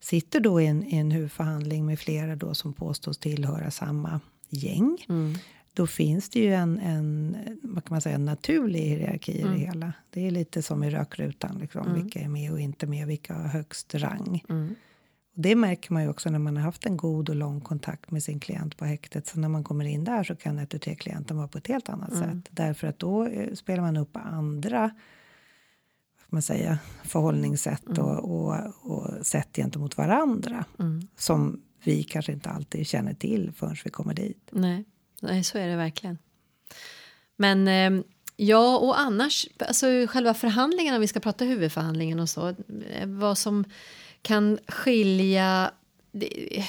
sitter 0.00 0.40
då 0.40 0.60
i 0.60 0.66
en, 0.66 0.84
i 0.86 0.96
en 0.96 1.10
huvudförhandling 1.10 1.86
med 1.86 1.98
flera 1.98 2.36
då 2.36 2.54
som 2.54 2.72
påstås 2.72 3.18
tillhöra 3.18 3.70
samma 3.70 4.20
gäng, 4.48 4.98
Mm. 5.08 5.34
då 5.72 5.86
finns 5.86 6.28
det 6.28 6.40
ju 6.40 6.54
en, 6.54 6.78
en, 6.78 7.36
vad 7.62 7.84
kan 7.84 7.94
man 7.94 8.00
säga, 8.00 8.14
en 8.14 8.24
naturlig 8.24 8.80
hierarki 8.80 9.32
i 9.32 9.40
Mm. 9.42 9.54
det 9.54 9.60
hela. 9.60 9.92
Det 10.10 10.26
är 10.26 10.30
lite 10.30 10.62
som 10.62 10.84
i 10.84 10.90
rökrutan, 10.90 11.58
liksom, 11.60 11.94
vilka 11.94 12.20
är 12.20 12.28
med 12.28 12.52
och 12.52 12.60
inte 12.60 12.86
med, 12.86 13.06
vilka 13.06 13.34
har 13.34 13.48
högst 13.48 13.94
rang. 13.94 14.44
Mm. 14.48 14.74
Och 15.34 15.40
det 15.40 15.54
märker 15.54 15.92
man 15.92 16.02
ju 16.02 16.08
också 16.08 16.30
när 16.30 16.38
man 16.38 16.56
har 16.56 16.64
haft 16.64 16.86
en 16.86 16.96
god 16.96 17.28
och 17.28 17.36
lång 17.36 17.60
kontakt 17.60 18.10
med 18.10 18.22
sin 18.22 18.40
klient 18.40 18.76
på 18.76 18.84
häktet. 18.84 19.26
Så 19.26 19.40
när 19.40 19.48
man 19.48 19.64
kommer 19.64 19.84
in 19.84 20.04
där 20.04 20.24
så 20.24 20.36
kan 20.36 20.58
ett 20.58 20.82
tre 20.82 20.94
klienten 20.94 21.36
vara 21.36 21.48
på 21.48 21.58
ett 21.58 21.66
helt 21.66 21.88
annat 21.88 22.16
sätt. 22.16 22.48
Därför 22.50 22.86
att 22.86 22.98
då 22.98 23.26
eh, 23.26 23.54
spelar 23.54 23.82
man 23.82 23.96
upp 23.96 24.16
andra 24.16 24.90
man 26.34 26.42
säga, 26.42 26.78
förhållningssätt 27.04 27.98
och, 27.98 28.18
och, 28.18 28.56
och 28.80 29.26
sätt 29.26 29.56
gentemot 29.56 29.96
varandra. 29.96 30.64
Mm. 30.78 31.08
Som 31.16 31.62
vi 31.84 32.02
kanske 32.02 32.32
inte 32.32 32.50
alltid 32.50 32.86
känner 32.86 33.14
till 33.14 33.52
förrän 33.56 33.76
vi 33.84 33.90
kommer 33.90 34.14
dit. 34.14 34.48
Nej, 34.52 34.84
nej 35.20 35.44
så 35.44 35.58
är 35.58 35.68
det 35.68 35.76
verkligen. 35.76 36.18
Men 37.36 37.68
eh, 37.68 38.04
ja, 38.36 38.78
och 38.78 39.00
annars, 39.00 39.46
alltså 39.58 39.86
själva 40.08 40.34
förhandlingarna, 40.34 40.96
om 40.96 41.00
vi 41.00 41.08
ska 41.08 41.20
prata 41.20 41.44
huvudförhandlingen 41.44 42.20
och 42.20 42.28
så, 42.28 42.48
eh, 42.48 43.06
vad 43.06 43.38
som 43.38 43.64
kan 44.24 44.58
skilja, 44.68 45.70
det, 46.12 46.64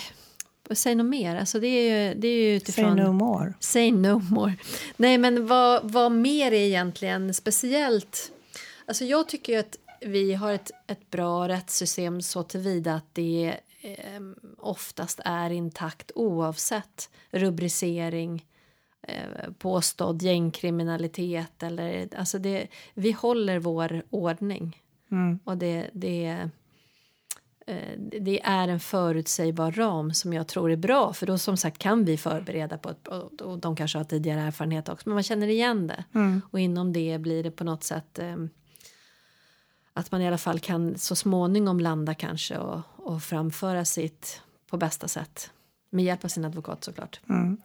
säg 0.72 0.96
något 0.96 1.06
mer, 1.06 1.36
alltså 1.36 1.60
det 1.60 1.68
är 1.68 2.10
ju, 2.10 2.13
det 2.13 2.28
är 2.28 2.50
ju 2.50 2.56
utifrån... 2.56 2.96
Say 2.98 3.06
no 3.06 3.12
more. 3.12 3.54
Say 3.60 3.91
no 3.91 4.22
more. 4.30 4.54
Nej, 4.98 5.18
men 5.18 5.48
vad, 5.48 5.91
vad 5.91 6.12
mer 6.12 6.52
är 6.52 6.65
egentligen 6.68 7.34
speciellt? 7.34 8.32
Alltså 8.86 9.06
jag 9.06 9.28
tycker 9.28 9.54
ju 9.54 9.60
att 9.60 9.78
vi 10.02 10.34
har 10.34 10.54
ett, 10.54 10.72
ett 10.88 11.12
bra 11.12 11.48
rättssystem 11.48 12.22
så 12.22 12.44
tillvida 12.44 12.94
att 12.94 13.13
det 13.13 13.56
eh, 13.82 14.22
oftast 14.58 15.20
är 15.26 15.50
intakt 15.50 16.12
oavsett 16.15 17.10
rubricering, 17.32 18.46
eh, 19.08 19.52
påstådd 19.58 20.22
gängkriminalitet 20.22 21.63
eller 21.63 22.08
alltså 22.18 22.39
det, 22.39 22.68
vi 22.94 23.12
håller 23.12 23.60
vår 23.60 24.04
ordning 24.10 24.82
Mm. 25.12 25.39
och 25.44 25.58
det, 25.58 25.89
det, 25.94 26.50
det 28.21 28.41
är 28.43 28.67
en 28.67 28.80
förutsägbar 28.80 29.71
ram 29.71 30.13
som 30.13 30.34
jag 30.34 30.47
tror 30.47 30.71
är 30.71 30.75
bra 30.75 31.13
för 31.13 31.25
då 31.25 31.38
som 31.38 31.58
sagt 31.58 31.78
kan 31.78 32.06
vi 32.06 32.17
förbereda 32.17 32.78
på 32.78 32.89
ett, 32.89 33.08
och 33.08 33.41
och 33.41 33.60
de 33.60 33.75
kanske 33.75 33.97
har 33.97 34.06
tidigare 34.06 34.41
erfarenhet 34.41 34.89
också 34.89 35.10
men 35.10 35.13
man 35.13 35.23
känner 35.23 35.47
igen 35.47 35.88
det 35.88 36.04
Mm. 36.13 36.41
och 36.51 36.60
inom 36.60 36.93
det 36.93 37.17
blir 37.21 37.43
det 37.43 37.51
på 37.51 37.63
något 37.63 37.84
sätt 37.84 38.19
eh, 38.19 38.36
att 39.93 40.12
man 40.12 40.21
i 40.21 40.28
alla 40.28 40.38
fall 40.38 40.60
kan 40.60 40.97
så 40.97 41.15
småningom 41.15 41.80
landa 41.80 42.13
kanske 42.13 42.58
och, 42.58 42.82
och 42.97 43.23
framföra 43.23 43.86
sitt 43.86 44.41
på 44.69 44.78
bästa 44.78 45.08
sätt 45.08 45.51
med 45.89 46.06
hjälp 46.06 46.23
av 46.25 46.28
sin 46.30 46.45
advokat 46.45 46.84
såklart. 46.84 47.19
Mm. 47.30 47.58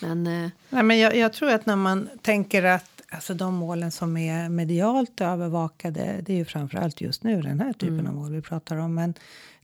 Men 0.00 0.26
eh, 0.26 0.50
Nej, 0.68 0.82
men 0.82 0.98
jag, 0.98 1.16
jag 1.16 1.32
tror 1.32 1.50
att 1.50 1.66
när 1.66 1.76
man 1.76 2.08
tänker 2.22 2.62
att 2.62 2.99
alltså, 3.10 3.34
de 3.34 3.54
målen 3.54 3.90
som 3.90 4.16
är 4.16 4.48
medialt 4.48 5.20
övervakade 5.20 6.20
det 6.26 6.32
är 6.32 6.36
ju 6.36 6.44
framförallt 6.44 7.00
just 7.00 7.24
nu 7.24 7.42
den 7.42 7.60
här 7.60 7.72
typen 7.72 8.06
av 8.06 8.14
mål 8.14 8.32
vi 8.32 8.42
pratar 8.42 8.76
om. 8.76 8.94
Men 8.94 9.14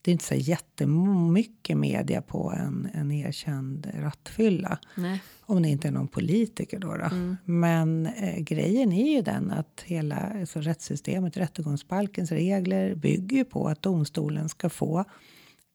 det 0.02 0.11
är 0.11 0.12
inte 0.12 0.24
så 0.24 0.35
jättemycket 0.35 1.76
media 1.76 2.22
på 2.22 2.52
en, 2.56 2.88
en 2.94 3.12
erkänd 3.12 3.92
rattfylla. 4.00 4.78
nej, 4.94 5.22
Om 5.40 5.62
det 5.62 5.68
inte 5.68 5.88
är 5.88 5.92
någon 5.92 6.09
politiker 6.09 6.78
då. 6.78 6.96
då. 6.96 7.11
Men 7.44 8.06
eh, 8.06 8.38
grejen 8.38 8.92
är 8.92 9.14
ju 9.16 9.22
den 9.22 9.50
att 9.50 9.82
hela 9.85 10.16
alltså, 10.40 10.61
rättssystemet, 10.61 11.37
rättegångsbalkens 11.37 12.32
regler 12.32 12.94
bygger 12.94 13.37
ju 13.37 13.44
på 13.44 13.68
att 13.68 13.82
domstolen 13.82 14.48
ska 14.48 14.68
få 14.68 15.04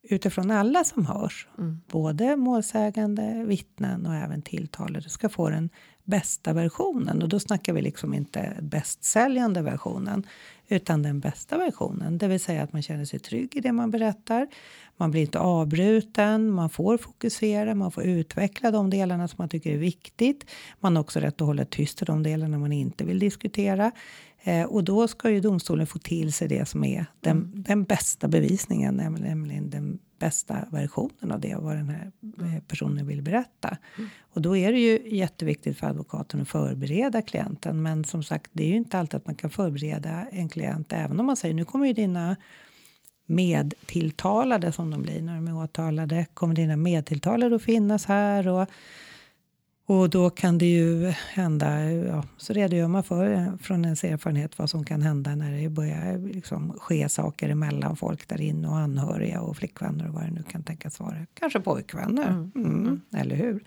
utifrån 0.03 0.51
alla 0.51 0.83
som 0.83 1.05
hörs, 1.05 1.47
både 1.87 2.35
målsägande, 2.35 3.43
vittnen 3.47 4.05
och 4.05 4.15
även 4.15 4.41
tilltalade, 4.41 5.09
ska 5.09 5.29
få 5.29 5.49
den 5.49 5.69
bästa 6.03 6.53
versionen. 6.53 7.21
Och 7.21 7.29
då 7.29 7.39
snackar 7.39 7.73
vi 7.73 7.81
liksom 7.81 8.13
inte 8.13 8.57
bästsäljande 8.61 9.61
versionen, 9.61 10.23
utan 10.67 11.03
den 11.03 11.19
bästa 11.19 11.57
versionen. 11.57 12.17
Det 12.17 12.27
vill 12.27 12.39
säga 12.39 12.63
att 12.63 12.73
man 12.73 12.81
känner 12.81 13.05
sig 13.05 13.19
trygg 13.19 13.55
i 13.55 13.59
det 13.59 13.71
man 13.71 13.91
berättar. 13.91 14.47
Man 14.97 15.11
blir 15.11 15.21
inte 15.21 15.39
avbruten, 15.39 16.51
man 16.51 16.69
får 16.69 16.97
fokusera, 16.97 17.75
man 17.75 17.91
får 17.91 18.03
utveckla 18.03 18.71
de 18.71 18.89
delarna 18.89 19.27
som 19.27 19.35
man 19.39 19.49
tycker 19.49 19.73
är 19.73 19.77
viktigt. 19.77 20.45
Man 20.79 20.95
har 20.95 21.03
också 21.03 21.19
rätt 21.19 21.41
att 21.41 21.47
hålla 21.47 21.65
tyst 21.65 22.01
i 22.01 22.05
de 22.05 22.23
delarna 22.23 22.59
man 22.59 22.71
inte 22.71 23.03
vill 23.03 23.19
diskutera. 23.19 23.91
Eh, 24.43 24.63
och 24.63 24.83
då 24.83 25.07
ska 25.07 25.29
ju 25.29 25.39
domstolen 25.39 25.87
få 25.87 25.99
till 25.99 26.33
sig 26.33 26.47
det 26.47 26.65
som 26.65 26.83
är 26.83 27.05
den, 27.19 27.51
den 27.55 27.83
bästa 27.83 28.27
bevisningen, 28.27 28.95
nämligen, 28.95 29.69
den 29.69 29.99
bästa 30.19 30.67
versionen 30.71 31.31
av 31.31 31.39
det, 31.39 31.55
vad 31.59 31.75
den 31.75 31.89
här 31.89 32.11
eh, 32.39 32.61
personen 32.67 33.07
vill 33.07 33.21
berätta. 33.21 33.77
Och 34.19 34.41
då 34.41 34.57
är 34.57 34.71
det 34.71 34.79
ju 34.79 35.15
jätteviktigt 35.17 35.77
för 35.77 35.87
advokaten 35.87 36.41
att 36.41 36.49
förbereda 36.49 37.21
klienten. 37.21 37.81
Men 37.81 38.03
som 38.03 38.23
sagt, 38.23 38.51
det 38.53 38.63
är 38.63 38.67
ju 38.67 38.75
inte 38.75 38.99
alltid 38.99 39.17
att 39.17 39.25
man 39.25 39.35
kan 39.35 39.49
förbereda 39.49 40.27
en 40.31 40.49
klient, 40.49 40.93
även 40.93 41.19
om 41.19 41.25
man 41.25 41.37
säger 41.37 41.55
nu 41.55 41.65
kommer 41.65 41.87
ju 41.87 41.93
dina 41.93 42.35
medtilltalade 43.25 44.71
som 44.71 44.91
de 44.91 45.01
blir 45.01 45.21
när 45.21 45.35
de 45.35 45.47
är 45.47 45.57
åtalade, 45.63 46.25
kommer 46.33 46.55
dina 46.55 46.75
medtilltalade 46.75 47.55
att 47.55 47.61
finnas 47.61 48.05
här 48.05 48.47
och 48.47 48.69
och 49.91 50.09
då 50.09 50.29
kan 50.29 50.57
det 50.57 50.65
ju 50.65 51.07
hända, 51.09 51.91
ja, 51.91 52.23
så 52.37 52.53
redogör 52.53 52.87
man 52.87 53.03
för 53.03 53.31
eh, 53.33 53.55
från 53.57 53.85
ens 53.85 54.03
erfarenhet 54.03 54.57
vad 54.57 54.69
som 54.69 54.85
kan 54.85 55.01
hända 55.01 55.35
när 55.35 55.51
det 55.51 55.69
börjar 55.69 56.17
liksom 56.17 56.73
ske 56.79 57.09
saker 57.09 57.49
emellan 57.49 57.95
folk 57.95 58.27
där 58.27 58.41
inne 58.41 58.67
och 58.67 58.77
anhöriga 58.77 59.41
och 59.41 59.57
flickvänner 59.57 60.07
och 60.07 60.13
vad 60.13 60.23
det 60.23 60.31
nu 60.31 60.43
kan 60.43 60.63
tänkas 60.63 60.99
vara. 60.99 61.25
Kanske 61.33 61.59
pojkvänner, 61.59 62.49
mm. 62.55 63.01
eller 63.15 63.35
hur? 63.35 63.63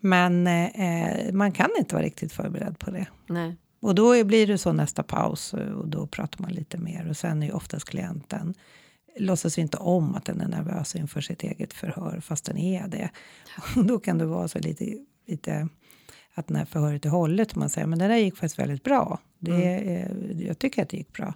Men 0.00 0.46
eh, 0.46 1.32
man 1.32 1.52
kan 1.52 1.70
inte 1.78 1.94
vara 1.94 2.04
riktigt 2.04 2.32
förberedd 2.32 2.78
på 2.78 2.90
det. 2.90 3.06
nej. 3.26 3.56
Och 3.80 3.94
då 3.94 4.24
blir 4.24 4.46
det 4.46 4.58
så 4.58 4.72
nästa 4.72 5.02
paus 5.02 5.54
eh, 5.54 5.72
och 5.72 5.88
då 5.88 6.06
pratar 6.06 6.42
man 6.42 6.52
lite 6.52 6.78
mer 6.78 7.08
och 7.08 7.16
sen 7.16 7.42
är 7.42 7.46
ju 7.46 7.52
oftast 7.52 7.88
klienten 7.88 8.54
låtsas 9.18 9.58
inte 9.58 9.76
om 9.76 10.14
att 10.14 10.24
den 10.24 10.40
är 10.40 10.48
nervös 10.48 10.96
inför 10.96 11.20
sitt 11.20 11.42
eget 11.42 11.72
förhör 11.72 12.20
fast 12.20 12.44
den 12.44 12.58
är 12.58 12.88
det. 12.88 13.10
Och 13.76 13.84
då 13.84 13.98
kan 13.98 14.18
det 14.18 14.26
vara 14.26 14.48
så 14.48 14.58
lite, 14.58 14.98
lite 15.28 15.68
att 16.34 16.48
när 16.48 16.64
förhöret 16.64 17.04
är 17.04 17.10
hållet 17.10 17.52
och 17.52 17.56
man 17.56 17.70
säger 17.70 17.86
men 17.86 17.98
det 17.98 18.08
där 18.08 18.16
gick 18.16 18.34
faktiskt 18.36 18.58
väldigt 18.58 18.84
bra. 18.84 19.18
Det, 19.38 19.74
eh, 19.74 20.46
Jag 20.46 20.58
tycker 20.58 20.82
att 20.82 20.88
det 20.88 20.96
gick 20.96 21.12
bra. 21.12 21.34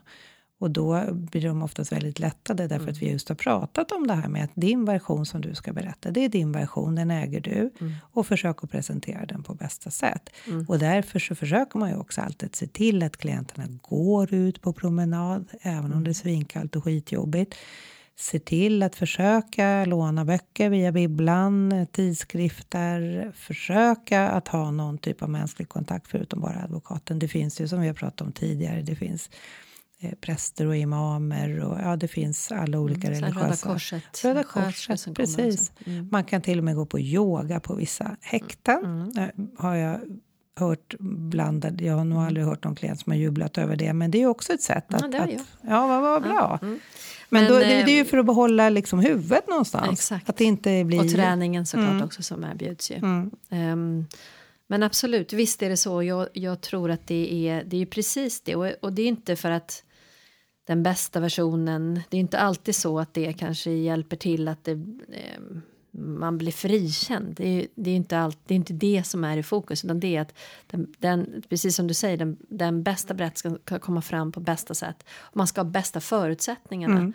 Och 0.59 0.70
då 0.70 1.05
blir 1.12 1.42
de 1.42 1.62
oftast 1.62 1.92
väldigt 1.92 2.18
lättade 2.18 2.66
därför 2.66 2.90
att 2.90 2.98
vi 3.02 3.11
just 3.11 3.28
har 3.28 3.37
pratat 3.37 3.92
om 3.92 4.07
det 4.07 4.14
här 4.14 4.28
med 4.28 4.44
att 4.44 4.50
din 4.55 4.85
version 4.85 5.26
som 5.26 5.40
du 5.40 5.55
ska 5.55 5.72
berätta, 5.72 6.11
det 6.11 6.20
är 6.24 6.28
din 6.28 6.52
version, 6.52 6.94
den 6.94 7.11
äger 7.11 7.40
du. 7.40 7.70
Och 8.00 8.26
försök 8.26 8.64
att 8.64 8.70
presentera 8.70 9.26
den 9.26 9.42
på 9.42 9.55
bästa 9.55 9.90
sätt. 9.90 10.31
Och 10.68 10.78
därför 10.78 11.18
så 11.18 11.35
försöker 11.35 11.78
man 11.78 11.90
ju 11.90 11.96
också 11.96 12.20
alltid 12.20 12.57
se 12.57 12.66
till 12.66 13.02
att 13.02 13.16
klienterna 13.16 13.64
går 13.83 14.35
ut 14.35 14.61
på 14.61 14.72
promenad, 14.72 15.48
även 15.62 15.92
om 15.92 16.05
det 16.05 16.11
är 16.11 16.14
svinkallt 16.14 16.76
och 16.76 16.85
skitjobbigt. 16.85 17.55
Se 18.16 18.38
till 18.38 18.83
att 18.83 18.96
försöka 18.96 19.85
låna 19.85 20.25
böcker 20.25 20.70
via 20.70 20.92
bibblan, 20.92 21.87
tidskrifter. 21.92 23.33
Försöka 23.35 24.29
att 24.29 24.48
ha 24.48 24.70
någon 24.70 24.98
typ 24.98 25.22
av 25.22 25.31
mänsklig 25.31 25.68
kontakt 25.68 26.09
förutom 26.09 26.40
bara 26.40 26.62
advokaten. 26.64 27.18
Det 27.18 27.29
finns 27.29 27.61
ju 27.61 27.68
som 27.68 27.81
vi 27.81 27.87
har 27.87 27.94
pratat 27.94 28.20
om 28.20 28.33
tidigare. 28.33 28.83
Det 28.83 28.96
finns 28.96 29.31
eh, 30.01 30.12
präster 30.20 30.66
och 30.66 30.77
imamer 30.77 31.61
och 31.61 31.79
ja, 31.81 31.96
det 31.96 32.09
finns 32.09 32.53
alla 32.53 32.81
olika 32.81 33.09
Mm, 33.09 33.20
så 33.20 33.25
här 33.25 33.33
religiösa. 33.33 33.68
Röda 33.68 33.75
Korset. 33.75 34.25
Röda 34.25 34.44
Korset, 34.44 35.14
precis. 35.16 35.72
Mm. 35.87 36.09
Man 36.12 36.25
kan 36.25 36.42
till 36.42 36.59
och 36.59 36.64
med 36.64 36.77
gå 36.77 36.87
på 36.87 37.01
yoga 37.01 37.61
på 37.61 37.75
vissa 37.75 38.16
häkten. 38.20 39.12
Eh, 39.18 39.29
Har 39.59 39.75
jag 39.75 40.01
hört 40.61 40.95
blandad. 41.01 41.81
Jag 41.81 41.97
har 41.97 42.05
nog 42.05 42.23
aldrig 42.23 42.47
hört 42.47 42.65
någon 42.65 42.75
klient 42.75 43.01
som 43.01 43.12
har 43.12 43.19
jublat 43.19 43.59
över 43.59 43.77
det. 43.77 43.93
Men 43.93 44.11
det 44.11 44.23
är 44.23 44.27
också 44.27 44.53
ett 44.53 44.62
sätt 44.62 44.85
Ja, 44.88 44.97
att... 44.97 45.12
det 45.12 45.19
har 45.19 45.25
att 45.25 45.33
ja, 45.62 45.87
vad, 45.87 46.03
vad 46.03 46.23
bra. 46.23 46.59
mm. 46.62 46.81
Men, 47.29 47.43
Men, 47.45 47.53
då, 47.53 47.59
det, 47.59 47.65
det 47.65 47.73
är 47.75 47.95
ju 47.95 48.01
eh, 48.01 48.07
för 48.07 48.19
att 48.19 48.27
behålla 48.27 48.69
liksom 48.69 48.99
huvudet 48.99 49.49
någonstans. 49.49 49.93
Exakt. 49.93 50.29
Att 50.29 50.37
det 50.37 50.45
inte 50.45 50.85
blir... 50.85 51.01
Och 51.01 51.11
träningen 51.11 51.67
såklart 51.67 51.91
Mm. 51.91 52.05
också 52.05 52.23
som 52.23 52.45
erbjuds 52.45 52.91
ju. 52.91 52.95
Mm. 52.95 53.31
Ehm, 53.51 54.07
men 54.67 54.83
absolut, 54.83 55.33
visst 55.33 55.62
är 55.62 55.69
det 55.69 55.77
så. 55.77 56.03
Jag, 56.03 56.29
jag 56.33 56.61
tror 56.61 56.91
att 56.91 57.07
det 57.07 57.49
är, 57.49 57.65
det 57.65 57.77
är 57.77 57.81
ju 57.81 57.87
precis 57.87 58.41
det. 58.41 58.57
Och, 58.57 58.67
och 58.81 58.93
det 58.93 59.03
är 59.03 59.07
inte 59.09 59.37
för 59.37 59.51
att 59.51 59.85
den 60.67 60.83
bästa 60.83 61.21
versionen, 61.21 62.01
det 62.09 62.17
är 62.17 62.21
inte 62.21 62.38
alltid 62.38 62.75
så 62.75 62.99
att 62.99 63.15
det 63.15 63.33
kanske 63.33 63.71
hjälper 63.71 64.17
till 64.17 64.49
att 64.49 64.65
det, 64.65 64.73
ehm, 64.73 65.62
man 65.94 66.38
blir 66.38 66.52
frikänd. 66.52 67.35
Det 67.35 67.46
är, 67.46 67.66
det, 67.74 67.90
är 67.90 67.96
inte 67.96 68.18
allt, 68.18 68.38
det 68.46 68.55
är 68.55 68.57
inte 68.57 68.72
det 68.72 69.02
som 69.07 69.24
är 69.24 69.37
i 69.37 69.42
fokus, 69.42 69.85
utan 69.85 70.00
det 70.00 70.16
är 70.16 70.20
att 70.20 70.35
den, 70.66 70.94
den, 70.98 71.42
precis 71.48 71.76
som 71.76 71.87
du 71.87 71.94
säger, 71.94 72.16
den, 72.16 72.37
den 72.48 72.83
bästa 72.83 73.14
berättelsen 73.14 73.59
ska 73.64 73.78
komma 73.78 74.02
fram 74.02 74.33
på 74.33 74.40
bästa 74.40 74.74
sätt. 74.74 75.05
Man 75.33 75.46
ska 75.46 75.61
ha 75.61 75.64
bästa 75.64 76.00
förutsättningarna. 76.00 77.12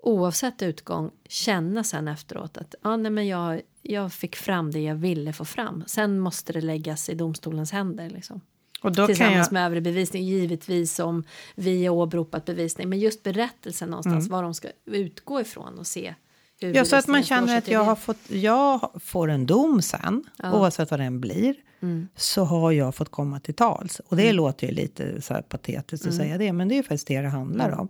Oavsett 0.00 0.62
utgång, 0.62 1.10
känna 1.28 1.84
sen 1.84 2.08
efteråt 2.08 2.56
att 2.56 2.74
ja, 2.82 2.96
nej, 2.96 3.10
men 3.10 3.26
jag, 3.26 3.60
jag 3.82 4.12
fick 4.12 4.36
fram 4.36 4.70
det 4.70 4.80
jag 4.80 4.94
ville 4.94 5.32
få 5.32 5.44
fram. 5.44 5.84
Sen 5.86 6.20
måste 6.20 6.52
det 6.52 6.60
läggas 6.60 7.08
i 7.08 7.14
domstolens 7.14 7.72
händer. 7.72 8.10
Liksom. 8.10 8.40
Och 8.82 8.92
då 8.92 9.06
Tillsammans 9.06 9.46
jag, 9.46 9.52
med 9.52 9.66
övrig 9.66 9.82
bevisning, 9.82 10.24
givetvis 10.24 10.98
om 10.98 11.24
vi 11.54 11.86
har 11.86 11.94
åberopat 11.94 12.44
bevisning. 12.44 12.88
Men 12.88 12.98
just 12.98 13.22
berättelsen 13.22 13.90
någonstans, 13.90 14.28
var 14.28 14.42
de 14.42 14.54
ska 14.54 14.68
utgå 14.84 15.40
ifrån 15.40 15.78
och 15.78 15.86
se 15.86 16.00
Mm. 16.06 16.14
Ja, 16.58 16.84
så 16.84 16.96
att 16.96 17.06
man 17.06 17.22
känner 17.22 17.58
att 17.58 17.68
jag, 17.68 17.84
har 17.84 17.96
fått, 17.96 18.30
jag 18.30 18.90
får 19.04 19.28
en 19.30 19.46
dom 19.46 19.82
sen, 19.82 20.24
Ja. 20.36 20.52
oavsett 20.60 20.90
vad 20.90 21.00
den 21.00 21.20
blir, 21.20 21.54
Mm. 21.82 22.08
så 22.16 22.44
har 22.44 22.72
jag 22.72 22.94
fått 22.94 23.08
komma 23.10 23.40
till 23.40 23.54
tals. 23.54 24.00
Och 24.08 24.16
det 24.16 24.32
låter 24.32 24.66
ju 24.66 24.72
lite 24.72 25.22
så 25.22 25.34
patetiskt 25.48 26.04
Mm. 26.04 26.12
att 26.14 26.16
säga 26.22 26.38
det, 26.38 26.52
men 26.52 26.68
det 26.68 26.74
är 26.74 26.76
ju 26.76 26.82
faktiskt 26.82 27.06
det 27.06 27.20
det 27.20 27.28
handlar 27.28 27.70
om. 27.80 27.88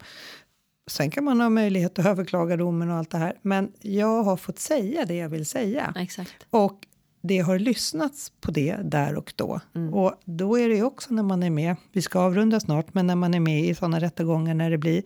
Sen 0.90 1.10
kan 1.10 1.24
man 1.24 1.40
ha 1.40 1.48
möjlighet 1.48 1.98
att 1.98 2.06
överklaga 2.06 2.56
domen 2.56 2.90
och 2.90 2.96
allt 2.96 3.10
det 3.10 3.18
här, 3.18 3.32
men 3.42 3.72
jag 3.80 4.22
har 4.22 4.36
fått 4.36 4.58
säga 4.58 5.04
det 5.04 5.14
jag 5.14 5.28
vill 5.28 5.46
säga. 5.46 5.94
Exakt. 5.96 6.34
Och 6.50 6.78
det 7.22 7.38
har 7.38 7.58
lyssnats 7.58 8.32
på 8.40 8.50
det 8.50 8.76
där 8.84 9.14
och 9.16 9.32
då. 9.36 9.60
Och 9.92 10.14
då 10.24 10.58
är 10.58 10.68
det 10.68 10.74
ju 10.74 10.82
också 10.84 11.14
när 11.14 11.22
man 11.22 11.42
är 11.42 11.50
med, 11.50 11.76
vi 11.92 12.02
ska 12.02 12.20
avrunda 12.20 12.60
snart, 12.60 12.94
men 12.94 13.06
när 13.06 13.16
man 13.16 13.34
är 13.34 13.40
med 13.40 13.64
i 13.64 13.74
sådana 13.74 14.00
rättegångar 14.00 14.54
när 14.54 14.70
det 14.70 14.78
blir 14.78 15.02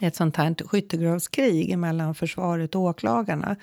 ett 0.00 0.16
sånt 0.16 0.36
här 0.36 0.54
skyttegravskrig 0.66 1.78
mellan 1.78 2.14
försvaret 2.14 2.74
och 2.74 2.82
åklagarna. 2.82 3.56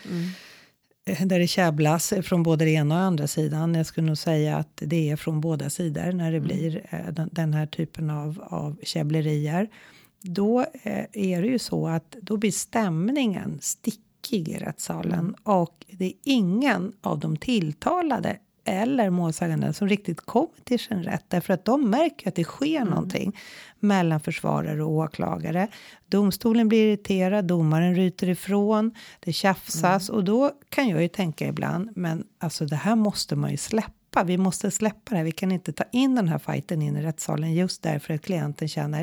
eh, 1.06 1.26
Där 1.26 1.40
det 1.40 1.48
käbblas 1.48 2.14
från 2.24 2.44
både 2.44 2.66
det 2.66 2.72
ena 2.72 2.96
och 2.96 3.02
andra 3.02 3.28
sidan. 3.28 3.76
Jag 3.76 3.86
skulle 3.86 4.08
nog 4.08 4.18
säga 4.18 4.58
att 4.58 4.82
det 4.86 5.10
är 5.10 5.16
från 5.16 5.42
båda 5.42 5.70
sidor 5.70 6.12
när 6.12 6.32
det 6.32 6.40
blir 6.40 6.86
eh, 6.90 7.28
den, 7.32 7.54
här 7.54 7.66
typen 7.66 8.10
av, 8.10 8.44
av 8.50 8.78
käbblerier. 8.84 9.70
Då 10.22 10.60
eh, 10.84 11.06
är 11.14 11.42
det 11.42 11.48
ju 11.48 11.60
så 11.60 11.88
att 11.88 12.16
då 12.22 12.38
blir 12.38 12.52
stämningen 12.52 13.58
stickig 13.62 14.50
i 14.50 14.58
rättssalen 14.58 15.36
och 15.44 15.86
det 15.92 16.06
är 16.06 16.14
ingen 16.24 16.94
av 17.02 17.20
de 17.20 17.38
tilltalade 17.38 18.38
eller 18.66 19.10
målsäganden 19.10 19.74
som 19.74 19.88
riktigt 19.88 20.22
kommer 20.22 20.64
till 20.64 20.80
sin 20.80 21.04
rätt 21.04 21.26
därför 21.28 21.54
att 21.54 21.66
de 21.66 21.90
märker 21.90 22.28
att 22.28 22.36
det 22.36 22.44
sker 22.44 22.82
mm. 22.82 22.90
någonting 22.90 23.40
mellan 23.80 24.20
försvarare 24.20 24.84
och 24.84 24.92
åklagare. 24.92 25.68
Domstolen 26.06 26.68
blir 26.68 26.88
irriterad, 26.88 27.46
domaren 27.46 27.96
ryter 27.96 28.30
ifrån, 28.30 28.96
det 29.20 29.34
tjafsas 29.34 30.10
mm. 30.10 30.18
och 30.18 30.24
då 30.24 30.52
kan 30.70 30.90
jag 30.90 31.02
ju 31.02 31.08
tänka 31.08 31.48
ibland, 31.48 31.90
men 31.96 32.24
alltså 32.40 32.66
det 32.66 32.76
här 32.76 32.96
måste 32.96 33.36
man 33.36 33.52
ju 33.52 33.58
släppa. 33.58 34.24
Vi 34.26 34.38
måste 34.38 34.72
släppa 34.72 35.10
det 35.10 35.18
här. 35.18 35.24
Vi 35.24 35.32
kan 35.32 35.52
inte 35.52 35.74
ta 35.74 35.84
in 35.92 36.16
den 36.16 36.28
här 36.28 36.38
fighten 36.38 36.82
in 36.82 36.98
i 36.98 37.02
rättssalen 37.02 37.54
just 37.54 37.84
därför 37.84 38.14
att 38.14 38.22
klienten 38.22 38.68
känner 38.68 39.02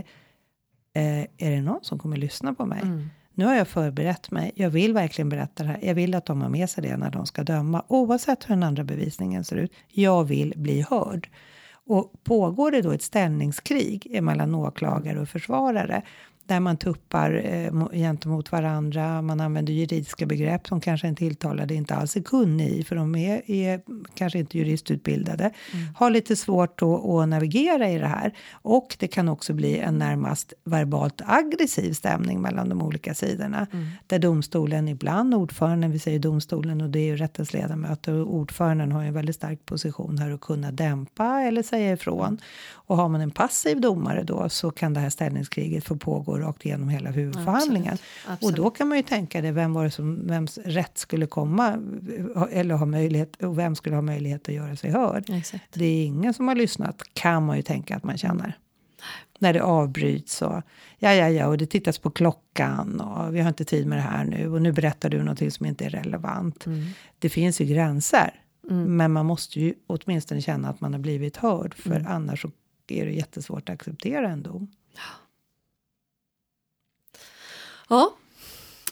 eh, 0.95 1.21
är 1.21 1.51
det 1.51 1.61
någon 1.61 1.85
som 1.85 1.99
kommer 1.99 2.17
lyssna 2.17 2.55
på 2.55 2.67
mig? 2.67 2.81
Mm. 2.83 3.09
Nu 3.39 3.45
har 3.45 3.55
jag 3.55 3.69
förberett 3.69 4.31
mig. 4.31 4.53
Jag 4.55 4.71
vill 4.71 4.95
verkligen 4.95 5.29
berätta 5.29 5.63
det 5.63 5.69
här. 5.69 5.79
Jag 5.83 5.95
vill 5.95 6.15
att 6.15 6.27
de 6.27 6.43
har 6.43 6.49
med 6.49 6.71
sig 6.71 6.83
det 6.83 6.97
när 6.97 7.11
de 7.11 7.27
ska 7.27 7.45
döma, 7.45 7.85
oavsett 7.89 8.45
hur 8.45 8.55
den 8.55 8.63
andra 8.63 8.85
bevisningen 8.85 9.45
ser 9.45 9.57
ut. 9.57 9.73
Jag 9.89 10.25
vill 10.25 10.55
bli 10.57 10.87
hörd. 10.91 11.29
Och 11.71 12.13
pågår 12.25 12.71
det 12.71 12.83
då 12.83 12.93
ett 12.93 13.03
ställningskrig 13.03 14.23
mellan 14.23 14.55
åklagare 14.55 15.21
och 15.21 15.29
försvarare 15.29 16.03
där 16.49 16.61
man 16.61 16.77
tuppar 16.77 17.43
eh, 17.45 17.89
gentemot 17.93 18.53
varandra. 18.53 19.23
Man 19.23 19.41
använder 19.41 19.73
juridiska 19.73 20.27
begrepp 20.27 20.67
som 20.67 20.81
kanske 20.81 21.09
en 21.09 21.17
tilltalade 21.17 21.75
inte 21.75 21.95
alls 21.95 22.17
är 22.17 22.21
kunnig 22.21 22.69
i 22.69 22.85
för 22.85 22.97
de 22.97 23.15
är, 23.17 23.51
är 23.51 23.81
kanske 24.15 24.39
inte 24.39 24.59
juristutbildade. 24.59 25.45
Mm. 25.45 25.95
Har 25.95 26.11
lite 26.11 26.37
svårt 26.37 26.83
att, 26.83 27.05
att, 27.05 27.29
navigera 27.29 27.89
i 27.91 27.99
det 27.99 28.07
här. 28.07 28.33
Och 28.53 28.97
det 28.99 29.09
kan 29.09 29.29
också 29.29 29.53
bli 29.53 29.79
en 29.79 29.99
närmast 29.99 30.53
verbalt 30.65 31.23
aggressiv 31.27 31.93
stämning 31.93 32.41
mellan 32.41 32.69
de 32.69 32.83
olika 32.83 33.15
sidorna. 33.15 33.67
Mm. 33.73 33.87
Där 34.07 34.19
domstolen 34.19 34.89
ibland, 34.89 35.35
ordföranden, 35.35 35.91
vi 35.91 35.99
säger 35.99 36.19
domstolen 36.19 36.81
och 36.81 36.91
det 36.91 36.99
är 36.99 37.07
ju 37.07 37.17
rättens 37.17 37.53
ledamöter 37.53 38.13
och 38.13 38.35
ordföranden 38.35 38.93
har 38.93 39.03
ju 39.03 39.09
en 39.09 39.15
väldigt 39.15 39.37
stark 39.37 39.67
position 39.67 40.19
här 40.19 40.31
att 40.31 40.41
kunna 40.41 40.73
dämpa 40.73 41.41
eller 41.41 41.63
säga 41.63 41.93
ifrån. 41.93 42.39
Och 42.73 42.97
har 42.97 43.09
man 43.09 43.21
en 43.21 43.31
passiv 43.31 43.81
domare 43.81 44.23
då 44.23 44.49
så 44.49 44.71
kan 44.71 44.95
det 44.95 45.01
här 45.01 45.11
ställningskriget 45.11 45.85
få 45.85 45.97
pågå 45.97 46.38
rakt 46.39 46.67
igenom 46.67 46.89
hela 46.89 47.11
huvudförhandlingen. 47.11 47.93
Absolut. 47.93 48.27
Absolut. 48.27 48.59
Och 48.59 48.65
då 48.65 48.71
kan 48.71 48.89
man 48.89 48.97
ju 48.97 49.03
tänka 49.03 49.41
det, 49.41 49.53
vem 49.53 49.73
var 49.73 49.85
det 49.85 49.91
som, 49.91 50.27
vems 50.27 50.59
rätt 50.59 50.99
skulle 50.99 51.27
komma 51.27 51.79
eller 52.51 52.75
ha 52.75 52.87
möjlighet 52.87 53.37
och 53.43 53.59
vem 53.59 53.75
skulle 53.75 53.95
ha 53.95 54.03
möjlighet 54.03 54.49
att 54.49 54.55
göra 54.55 54.77
sig 54.77 54.91
hörd? 54.91 55.31
Exakt. 55.31 55.65
Det 55.73 55.85
är 55.85 56.05
ingen 56.05 56.35
som 56.35 56.49
har 56.49 56.55
lyssnat 56.55 57.03
kan 57.13 57.47
man 57.47 57.57
ju 57.57 57.63
tänka 57.63 57.97
att 57.97 58.05
man 58.05 58.19
känner. 58.19 58.59
När 59.39 59.53
det 59.53 59.63
avbryts 59.63 60.43
och 60.43 60.63
ja, 60.99 61.15
ja, 61.15 61.29
ja, 61.29 61.47
och 61.47 61.59
det 61.59 61.67
tittas 61.67 61.99
på 61.99 62.11
klockan 62.11 63.01
och 63.01 63.35
vi 63.35 63.41
har 63.41 63.49
inte 63.49 63.65
tid 63.65 63.87
med 63.87 63.99
det 63.99 64.03
här 64.03 64.25
nu 64.25 64.53
och 64.53 64.63
nu 64.63 64.73
berättar 64.73 65.11
du 65.11 65.19
någonting 65.19 65.51
som 65.51 65.67
inte 65.67 65.85
är 65.85 65.91
relevant. 65.91 66.67
Mm. 66.67 66.85
Det 67.19 67.29
finns 67.29 67.61
ju 67.61 67.65
gränser, 67.65 68.43
mm. 68.71 68.97
men 68.97 69.13
man 69.13 69.27
måste 69.27 69.61
ju 69.61 69.75
åtminstone 69.87 70.41
känna 70.43 70.69
att 70.69 70.81
man 70.81 70.93
har 70.93 71.01
blivit 71.01 71.37
hörd, 71.37 71.75
för 71.75 71.97
mm. 71.97 72.07
annars 72.07 72.43
så 72.43 72.51
är 72.89 73.07
det 73.07 73.13
jättesvårt 73.13 73.69
att 73.69 73.75
acceptera 73.75 74.29
en 74.29 74.43
dom. 74.43 74.71
Ja, 74.95 75.01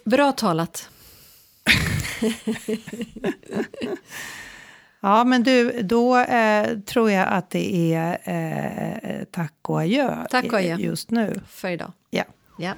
bra 0.05 0.33
talat. 0.33 0.89
ja, 5.01 5.25
men 5.25 5.43
du, 5.43 5.83
då 5.83 6.19
eh, 6.19 6.79
tror 6.79 7.11
jag 7.11 7.29
att 7.29 7.51
det 7.51 7.95
är 7.95 8.19
eh, 8.25 9.25
tack 9.31 9.55
och 9.63 9.81
adjö, 9.81 10.27
tack 10.31 10.45
och 10.45 10.59
adjö 10.59 10.77
just 10.77 11.11
nu. 11.11 11.41
För 11.49 11.69
idag. 11.69 11.93
Ja. 12.11 12.25
ja. 12.59 12.75